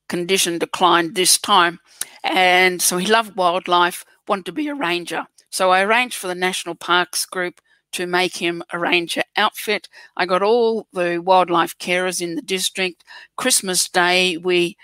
[0.09, 1.79] condition declined this time.
[2.23, 5.26] And so he loved wildlife, want to be a ranger.
[5.51, 7.61] So I arranged for the National Parks Group
[7.93, 9.89] to make him a ranger outfit.
[10.16, 13.03] I got all the wildlife carers in the district.
[13.37, 14.76] Christmas Day, we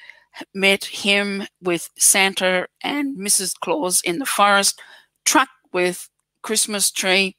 [0.54, 3.54] met him with Santa and Mrs.
[3.60, 4.80] Claus in the forest,
[5.24, 6.08] truck with
[6.42, 7.36] Christmas tree,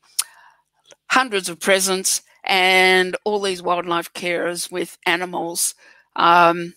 [1.11, 5.73] hundreds of presents, and all these wildlife carers with animals.
[6.15, 6.75] Um,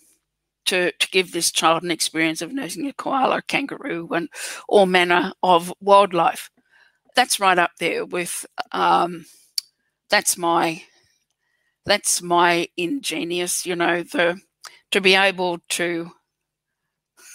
[0.69, 4.29] to, to give this child an experience of nursing a koala, a kangaroo, and
[4.67, 6.49] all manner of wildlife.
[7.15, 9.25] That's right up there with um,
[10.09, 10.83] that's my
[11.85, 14.39] that's my ingenious, you know, the
[14.91, 16.11] to be able to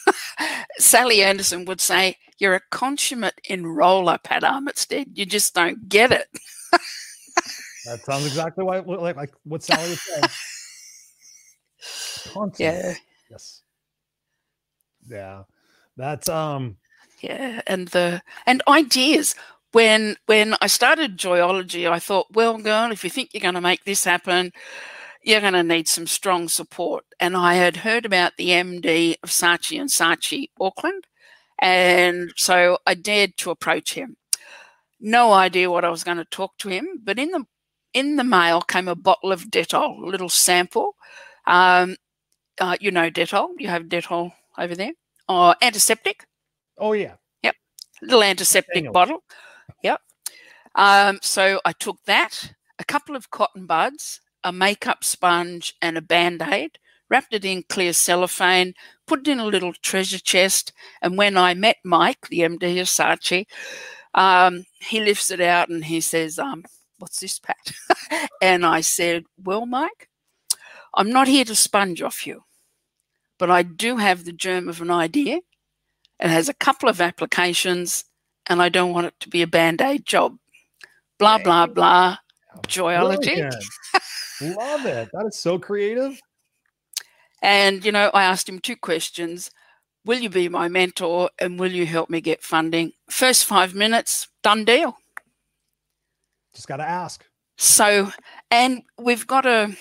[0.79, 5.07] Sally Anderson would say, You're a consummate enroller, Pat Armitstead.
[5.15, 6.29] You just don't get it.
[7.87, 10.21] that sounds exactly like, like, like what Sally would say.
[12.33, 12.59] Consummate.
[12.59, 12.95] Yeah.
[13.35, 13.63] Yes.
[15.09, 15.43] Yeah.
[15.97, 16.77] That's um
[17.21, 19.35] yeah, and the and ideas.
[19.73, 23.61] When when I started Joyology, I thought, well, girl, if you think you're going to
[23.61, 24.53] make this happen,
[25.23, 27.05] you're going to need some strong support.
[27.19, 31.07] And I had heard about the MD of Saatchi and Saatchi Auckland,
[31.61, 34.17] and so I dared to approach him.
[35.01, 37.45] No idea what I was going to talk to him, but in the
[37.95, 40.95] in the mail came a bottle of Dettol, a little sample,
[41.47, 41.97] um,
[42.61, 43.51] uh, you know Dettol.
[43.59, 44.93] You have Dettol over there.
[45.29, 46.27] Or antiseptic.
[46.79, 47.15] Oh yeah.
[47.43, 47.57] Yep.
[48.03, 48.93] Little antiseptic Daniel.
[48.93, 49.25] bottle.
[49.83, 50.01] Yep.
[50.75, 56.03] Um, so I took that, a couple of cotton buds, a makeup sponge, and a
[56.03, 56.79] band aid.
[57.11, 58.75] Wrapped it in clear cellophane,
[59.07, 62.87] put it in a little treasure chest, and when I met Mike, the MD of
[62.87, 63.47] Saatchi,
[64.15, 66.65] um, he lifts it out and he says, um,
[66.99, 67.73] "What's this, Pat?"
[68.43, 70.09] and I said, "Well, Mike,
[70.97, 72.45] I'm not here to sponge off you,
[73.39, 75.41] but I do have the germ of an idea.
[76.21, 78.05] It has a couple of applications,
[78.47, 80.37] and I don't want it to be a band aid job.
[81.19, 82.19] Blah, blah, blah.
[82.63, 83.51] Joyology.
[84.41, 85.09] Love it.
[85.13, 86.21] That is so creative.
[87.43, 89.51] And, you know, I asked him two questions
[90.05, 92.93] Will you be my mentor and will you help me get funding?
[93.09, 94.99] First five minutes, done deal.
[96.55, 97.25] Just got to ask.
[97.57, 98.13] So,
[98.51, 99.75] and we've got a,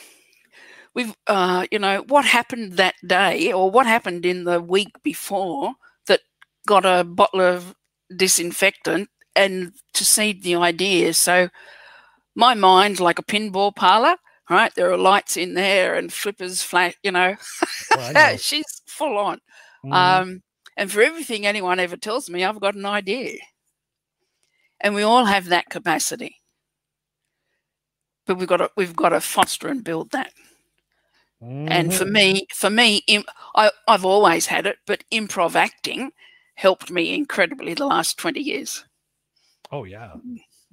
[0.96, 5.74] we've uh, you know what happened that day or what happened in the week before
[6.08, 6.22] that
[6.68, 7.76] got a bottle of
[8.16, 11.14] disinfectant and to seed the idea.
[11.14, 11.50] So
[12.36, 14.16] my mind like a pinball parlor
[14.50, 14.74] right?
[14.76, 17.36] There are lights in there and flippers flat you know,
[18.14, 18.36] know.
[18.38, 19.40] she's full on.
[19.86, 19.94] Mm.
[19.94, 20.44] um,
[20.78, 23.38] and for everything anyone ever tells me i've got an idea.
[24.80, 26.38] And we all have that capacity.
[28.26, 30.32] But we've got to we've got to foster and build that
[31.44, 31.68] Mm-hmm.
[31.70, 32.14] And for mm-hmm.
[32.14, 33.04] me, for me,
[33.56, 36.12] I, I've always had it, but improv acting
[36.56, 38.86] helped me incredibly the last 20 years.
[39.72, 40.14] Oh, yeah.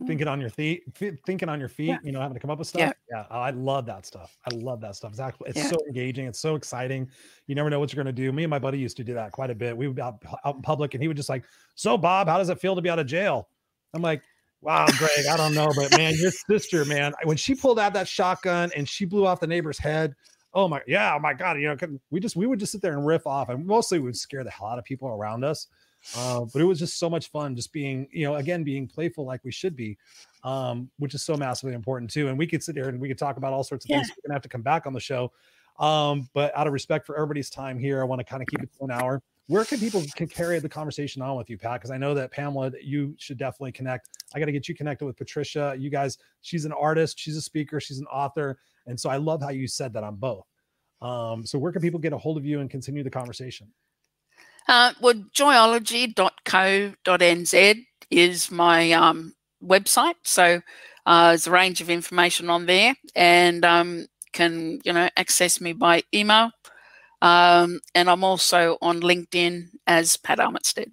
[0.07, 1.99] thinking on your feet, thinking on your feet, Yeah.
[2.03, 2.81] you know, having to come up with stuff.
[2.81, 2.93] Yeah.
[3.11, 4.37] Yeah, I love that stuff.
[4.51, 5.11] I love that stuff.
[5.11, 5.51] Exactly.
[5.51, 5.69] It's Yeah.
[5.71, 6.27] so engaging.
[6.27, 7.11] It's so exciting.
[7.47, 8.33] You never know what you're going to do.
[8.33, 9.77] Me and my buddy used to do that quite a bit.
[9.77, 11.45] We would be out, out in public and he would just like,
[11.75, 13.49] so Bob, how does it feel to be out of jail?
[13.93, 14.23] I'm like,
[14.63, 18.09] wow, Greg, I don't know, but man, your sister, man, when she pulled out that
[18.09, 20.15] shotgun and she blew off the neighbor's head,
[20.55, 21.77] oh my, yeah, oh my God, you know,
[22.11, 24.45] we just, we would just sit there and riff off and mostly we would scare
[24.45, 25.69] the hell out of people around us.
[26.17, 29.25] Uh, but it was just so much fun just being, you know, again, being playful
[29.27, 29.99] like we should be,
[30.45, 32.29] um, which is so massively important too.
[32.29, 34.09] And we could sit here and we could talk about all sorts of things.
[34.09, 35.31] We're gonna have to come back on the show.
[35.79, 38.63] Um, but out of respect for everybody's time here, I want to kind of keep
[38.63, 39.23] it to an hour.
[39.47, 41.81] Where can people can carry the conversation on with you, Pat?
[41.81, 44.09] Because I know that Pamela, you should definitely connect.
[44.35, 45.75] I got to get you connected with Patricia.
[45.77, 49.43] You guys, she's an artist, she's a speaker, she's an author, and so I love
[49.43, 50.45] how you said that on both.
[51.03, 53.69] Um, so where can people get a hold of you and continue the conversation?
[54.69, 60.15] Uh, well, joyology.co.nz is my um, website.
[60.23, 60.61] So
[61.07, 65.73] uh, there's a range of information on there and um, can, you know, access me
[65.73, 66.51] by email.
[67.23, 70.91] Um, and I'm also on LinkedIn as Pat Armitstead.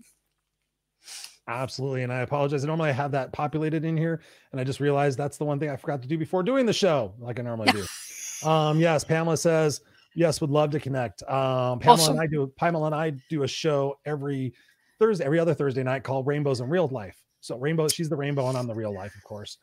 [1.47, 2.03] Absolutely.
[2.03, 2.63] And I apologize.
[2.63, 4.21] I Normally I have that populated in here,
[4.51, 6.73] and I just realized that's the one thing I forgot to do before doing the
[6.73, 7.85] show, like I normally do.
[8.47, 9.81] um, yes, Pamela says,
[10.13, 11.23] yes, would love to connect.
[11.23, 12.13] Um, Pamela Awesome.
[12.13, 14.53] and I do Pamela and I do a show every
[14.99, 17.21] Thursday, every other Thursday night called Rainbows in Real Life.
[17.39, 19.57] So rainbow, she's the rainbow, and I'm the real life, of course.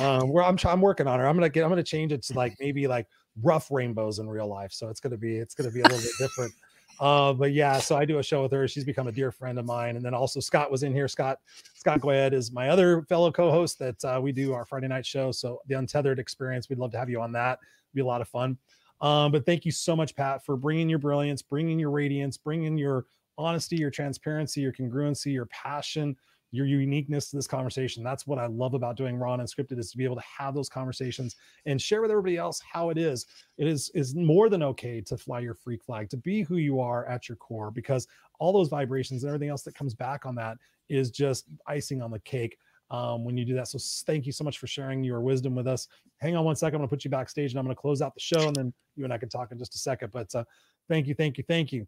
[0.00, 1.26] Um, where I'm I'm working on her.
[1.26, 3.06] I'm gonna get I'm gonna change it to like maybe like
[3.42, 4.72] rough rainbows in real life.
[4.72, 6.52] So it's gonna be it's gonna be a little bit different.
[6.98, 8.66] Uh, but yeah, so I do a show with her.
[8.66, 9.96] She's become a dear friend of mine.
[9.96, 11.08] And then also Scott was in here.
[11.08, 11.38] Scott
[11.74, 15.30] Scott Goyed is my other fellow co-host that uh, we do our Friday night show.
[15.30, 17.58] So the Untethered Experience, we'd love to have you on that.
[17.94, 18.58] Be a lot of fun.
[19.00, 22.78] Um, but thank you so much, Pat, for bringing your brilliance, bringing your radiance, bringing
[22.78, 23.04] your
[23.38, 26.16] honesty, your transparency, your congruency, your passion,
[26.56, 28.02] your uniqueness to this conversation.
[28.02, 30.54] That's what I love about doing Raw and Unscripted is to be able to have
[30.54, 31.36] those conversations
[31.66, 33.26] and share with everybody else how it is.
[33.58, 36.80] It is is more than okay to fly your freak flag, to be who you
[36.80, 40.34] are at your core, because all those vibrations and everything else that comes back on
[40.36, 42.58] that is just icing on the cake
[42.90, 43.68] um, when you do that.
[43.68, 45.88] So thank you so much for sharing your wisdom with us.
[46.18, 46.76] Hang on one second.
[46.76, 48.54] I'm going to put you backstage and I'm going to close out the show and
[48.54, 50.12] then you and I can talk in just a second.
[50.12, 50.44] But uh,
[50.88, 51.86] thank you, thank you, thank you.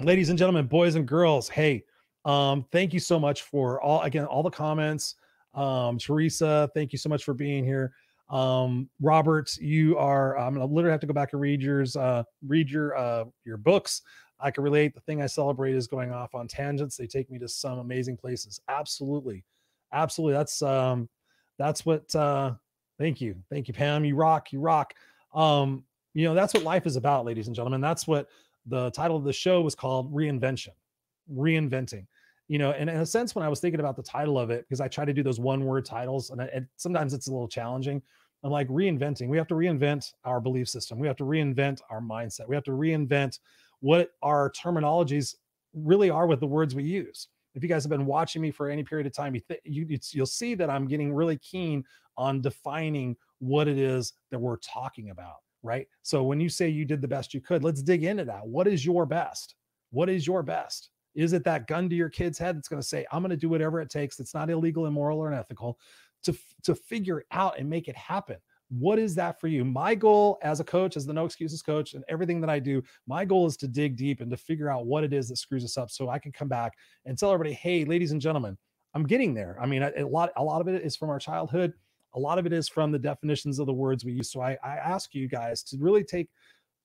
[0.00, 1.84] Ladies and gentlemen, boys and girls, hey,
[2.24, 5.16] um, thank you so much for all again, all the comments.
[5.54, 7.92] Um, Teresa, thank you so much for being here.
[8.28, 12.22] Um, Robert, you are I'm gonna literally have to go back and read yours, uh,
[12.46, 14.02] read your uh your books.
[14.42, 14.94] I can relate.
[14.94, 16.96] The thing I celebrate is going off on tangents.
[16.96, 18.60] They take me to some amazing places.
[18.68, 19.44] Absolutely.
[19.92, 20.34] Absolutely.
[20.34, 21.08] That's um
[21.58, 22.52] that's what uh
[22.98, 23.36] thank you.
[23.50, 24.04] Thank you, Pam.
[24.04, 24.94] You rock, you rock.
[25.34, 27.80] Um, you know, that's what life is about, ladies and gentlemen.
[27.80, 28.28] That's what
[28.66, 30.70] the title of the show was called reinvention,
[31.32, 32.06] reinventing.
[32.48, 34.64] You know, and in a sense, when I was thinking about the title of it,
[34.68, 37.30] because I try to do those one word titles, and, I, and sometimes it's a
[37.30, 38.02] little challenging.
[38.42, 39.28] I'm like reinventing.
[39.28, 40.98] We have to reinvent our belief system.
[40.98, 42.48] We have to reinvent our mindset.
[42.48, 43.38] We have to reinvent
[43.80, 45.36] what our terminologies
[45.74, 47.28] really are with the words we use.
[47.54, 49.86] If you guys have been watching me for any period of time, you, th- you
[50.12, 51.84] you'll see that I'm getting really keen
[52.16, 55.86] on defining what it is that we're talking about, right?
[56.02, 58.46] So when you say you did the best you could, let's dig into that.
[58.46, 59.54] What is your best?
[59.90, 60.90] What is your best?
[61.14, 63.36] Is it that gun to your kid's head that's going to say, I'm going to
[63.36, 65.78] do whatever it takes that's not illegal, immoral, or unethical
[66.24, 68.36] to, to figure out and make it happen?
[68.68, 69.64] What is that for you?
[69.64, 72.82] My goal as a coach, as the no excuses coach, and everything that I do,
[73.08, 75.64] my goal is to dig deep and to figure out what it is that screws
[75.64, 78.56] us up so I can come back and tell everybody, hey, ladies and gentlemen,
[78.94, 79.56] I'm getting there.
[79.60, 81.72] I mean, a, lot, a lot of it is from our childhood.
[82.14, 84.30] A lot of it is from the definitions of the words we use.
[84.30, 86.28] So I, I ask you guys to really take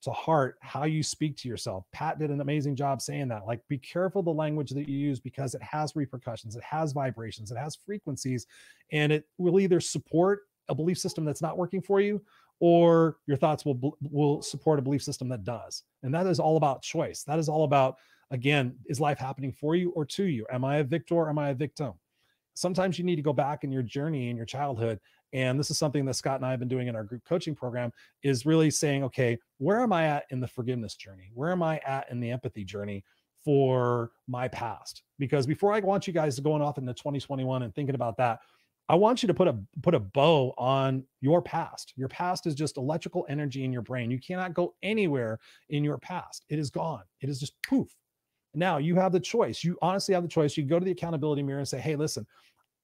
[0.04, 1.86] to heart how you speak to yourself.
[1.92, 3.48] Pat did an amazing job saying that.
[3.48, 7.52] Like, be careful the language that you use because it has repercussions, it has vibrations,
[7.52, 8.46] it has frequencies,
[8.92, 12.22] and it will either support a belief system that's not working for you
[12.60, 15.84] or your thoughts will will support a belief system that does.
[16.04, 17.24] And that is all about choice.
[17.24, 17.98] That is all about
[18.32, 20.46] again, is life happening for you or to you?
[20.52, 21.16] Am I a victor?
[21.16, 21.94] Or am I a victim?
[22.54, 25.00] Sometimes you need to go back in your journey in your childhood
[25.36, 27.54] and this is something that Scott and I have been doing in our group coaching
[27.54, 27.92] program
[28.24, 31.30] is really saying, okay, where am I at in the forgiveness journey?
[31.34, 33.04] Where am I at in the empathy journey
[33.44, 35.04] for my past?
[35.20, 38.40] Because before I want you guys to going off into 2021 and thinking about that,
[38.88, 41.92] I want you to put a put a bow on your past.
[41.98, 44.12] Your past is just electrical energy in your brain.
[44.12, 46.46] You cannot go anywhere in your past.
[46.48, 47.04] It is gone.
[47.20, 47.90] It is just poof.
[48.54, 49.66] Now you have the choice.
[49.66, 50.56] You honestly have the choice.
[50.56, 52.26] You go to the accountability mirror and say, "Hey, listen,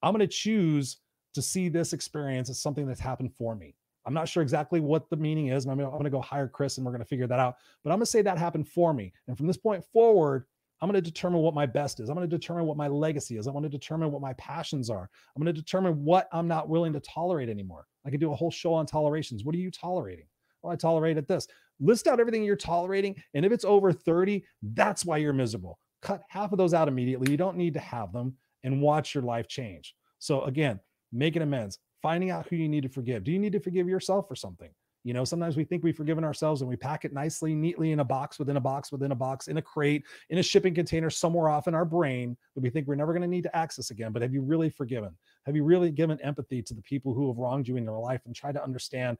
[0.02, 0.98] I'm going to choose
[1.34, 3.74] to see this experience as something that's happened for me.
[4.04, 5.64] I'm not sure exactly what the meaning is.
[5.64, 7.56] I'm going to go hire Chris and we're going to figure that out.
[7.84, 9.12] But I'm going to say that happened for me.
[9.28, 10.44] And from this point forward,
[10.80, 12.08] I'm going to determine what my best is.
[12.08, 13.46] I'm going to determine what my legacy is.
[13.46, 15.08] I want to determine what my passions are.
[15.36, 17.86] I'm going to determine what I'm not willing to tolerate anymore.
[18.04, 19.44] I could do a whole show on tolerations.
[19.44, 20.26] What are you tolerating?
[20.60, 21.46] Well, I tolerated this.
[21.78, 23.14] List out everything you're tolerating.
[23.34, 25.78] And if it's over 30, that's why you're miserable.
[26.00, 27.30] Cut half of those out immediately.
[27.30, 29.94] You don't need to have them and watch your life change.
[30.18, 30.80] So, again,
[31.12, 33.24] making amends, finding out who you need to forgive.
[33.24, 34.70] Do you need to forgive yourself for something?
[35.04, 38.00] You know, sometimes we think we've forgiven ourselves and we pack it nicely, neatly in
[38.00, 41.10] a box within a box within a box, in a crate, in a shipping container
[41.10, 43.90] somewhere off in our brain that we think we're never going to need to access
[43.90, 44.12] again.
[44.12, 45.16] But have you really forgiven?
[45.44, 48.20] Have you really given empathy to the people who have wronged you in your life
[48.26, 49.18] and try to understand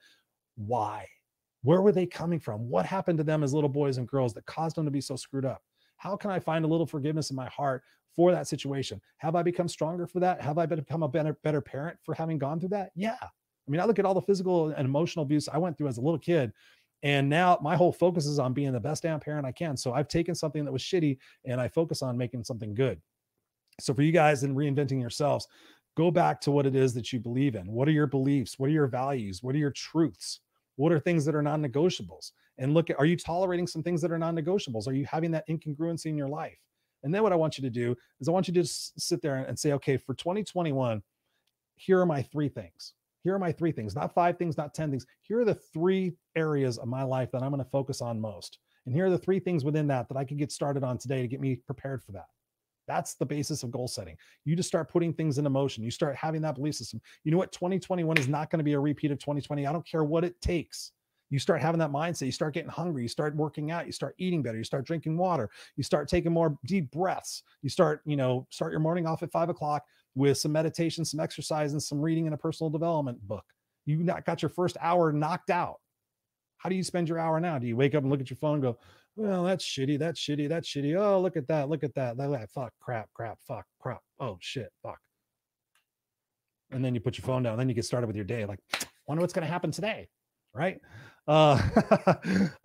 [0.55, 1.09] why?
[1.64, 2.68] Where were they coming from?
[2.68, 5.16] What happened to them as little boys and girls that caused them to be so
[5.16, 5.62] screwed up?
[5.97, 7.82] How can I find a little forgiveness in my heart
[8.17, 9.01] for that situation?
[9.19, 10.41] Have I become stronger for that?
[10.41, 12.91] Have I become a better, better parent for having gone through that?
[12.95, 13.17] Yeah.
[13.21, 15.99] I mean, I look at all the physical and emotional abuse I went through as
[15.99, 16.53] a little kid.
[17.03, 19.77] And now my whole focus is on being the best damn parent I can.
[19.77, 23.01] So I've taken something that was shitty and I focus on making something good.
[23.81, 25.49] So for you guys in reinventing yourselves,
[25.97, 27.71] go back to what it is that you believe in.
[27.71, 28.59] What are your beliefs?
[28.59, 29.43] What are your values?
[29.43, 30.41] What are your truths?
[30.77, 32.33] What are things that are non negotiables?
[32.59, 34.87] And look at are you tolerating some things that are non negotiables?
[34.87, 36.59] Are you having that incongruency in your life?
[37.03, 39.22] And then what I want you to do is I want you to just sit
[39.22, 41.03] there and say, okay, for 2021,
[41.76, 42.94] here are my three things.
[43.22, 45.07] Here are my three things, not five things, not 10 things.
[45.22, 48.59] Here are the three areas of my life that I'm going to focus on most.
[48.84, 51.22] And here are the three things within that that I could get started on today
[51.22, 52.26] to get me prepared for that.
[52.88, 54.16] That's the basis of goal setting.
[54.44, 55.84] You just start putting things into motion.
[55.84, 57.00] You start having that belief system.
[57.22, 57.53] You know what?
[57.53, 59.66] 2021 is not going to be a repeat of 2020.
[59.66, 60.90] I don't care what it takes.
[61.33, 62.26] You start having that mindset.
[62.26, 63.01] You start getting hungry.
[63.01, 63.87] You start working out.
[63.87, 64.59] You start eating better.
[64.59, 65.49] You start drinking water.
[65.76, 67.43] You start taking more deep breaths.
[67.62, 69.83] You start, you know, start your morning off at five o'clock
[70.14, 73.47] with some meditation, some exercise, and some reading in a personal development book.
[73.87, 75.80] You got your first hour knocked out.
[76.59, 77.59] How do you spend your hour now?
[77.59, 78.78] Do you wake up and look at your phone and go,
[79.16, 81.01] well, that's shitty, that's shitty, that's shitty.
[81.01, 84.03] Oh, look at that, look at that, look at that, fuck, crap, crap, fuck, crap.
[84.20, 84.99] Oh shit, fuck.
[86.70, 88.45] And then you put your phone down, then you get started with your day.
[88.45, 88.61] Like,
[89.07, 90.09] wonder what's gonna happen today,
[90.55, 90.78] right?
[91.27, 91.61] Uh,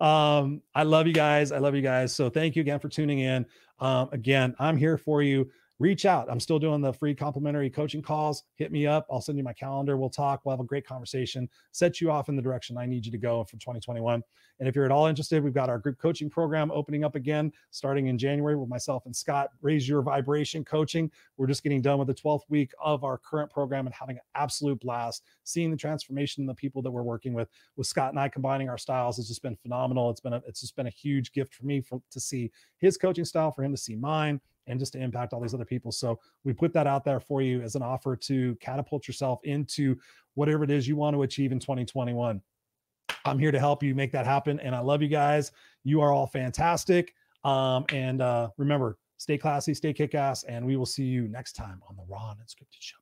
[0.00, 1.52] um, I love you guys.
[1.52, 2.14] I love you guys.
[2.14, 3.46] So thank you again for tuning in.
[3.80, 6.30] Um, again, I'm here for you reach out.
[6.30, 8.44] I'm still doing the free complimentary coaching calls.
[8.56, 9.06] Hit me up.
[9.10, 9.96] I'll send you my calendar.
[9.96, 10.40] We'll talk.
[10.44, 13.18] We'll have a great conversation, set you off in the direction I need you to
[13.18, 14.22] go for 2021.
[14.58, 17.52] And if you're at all interested, we've got our group coaching program opening up again
[17.70, 19.50] starting in January with myself and Scott.
[19.62, 21.10] Raise your vibration coaching.
[21.36, 24.22] We're just getting done with the 12th week of our current program and having an
[24.34, 27.48] absolute blast, seeing the transformation in the people that we're working with.
[27.76, 30.10] With Scott and I combining our styles has just been phenomenal.
[30.10, 32.96] It's been a, it's just been a huge gift for me for, to see his
[32.96, 35.90] coaching style, for him to see mine and just to impact all these other people.
[35.90, 39.96] So we put that out there for you as an offer to catapult yourself into
[40.34, 42.40] whatever it is you want to achieve in 2021.
[43.24, 44.60] I'm here to help you make that happen.
[44.60, 45.52] And I love you guys.
[45.84, 47.14] You are all fantastic.
[47.44, 51.54] Um, and uh, remember, stay classy, stay kick ass, and we will see you next
[51.54, 52.98] time on the Raw and Unscripted Show.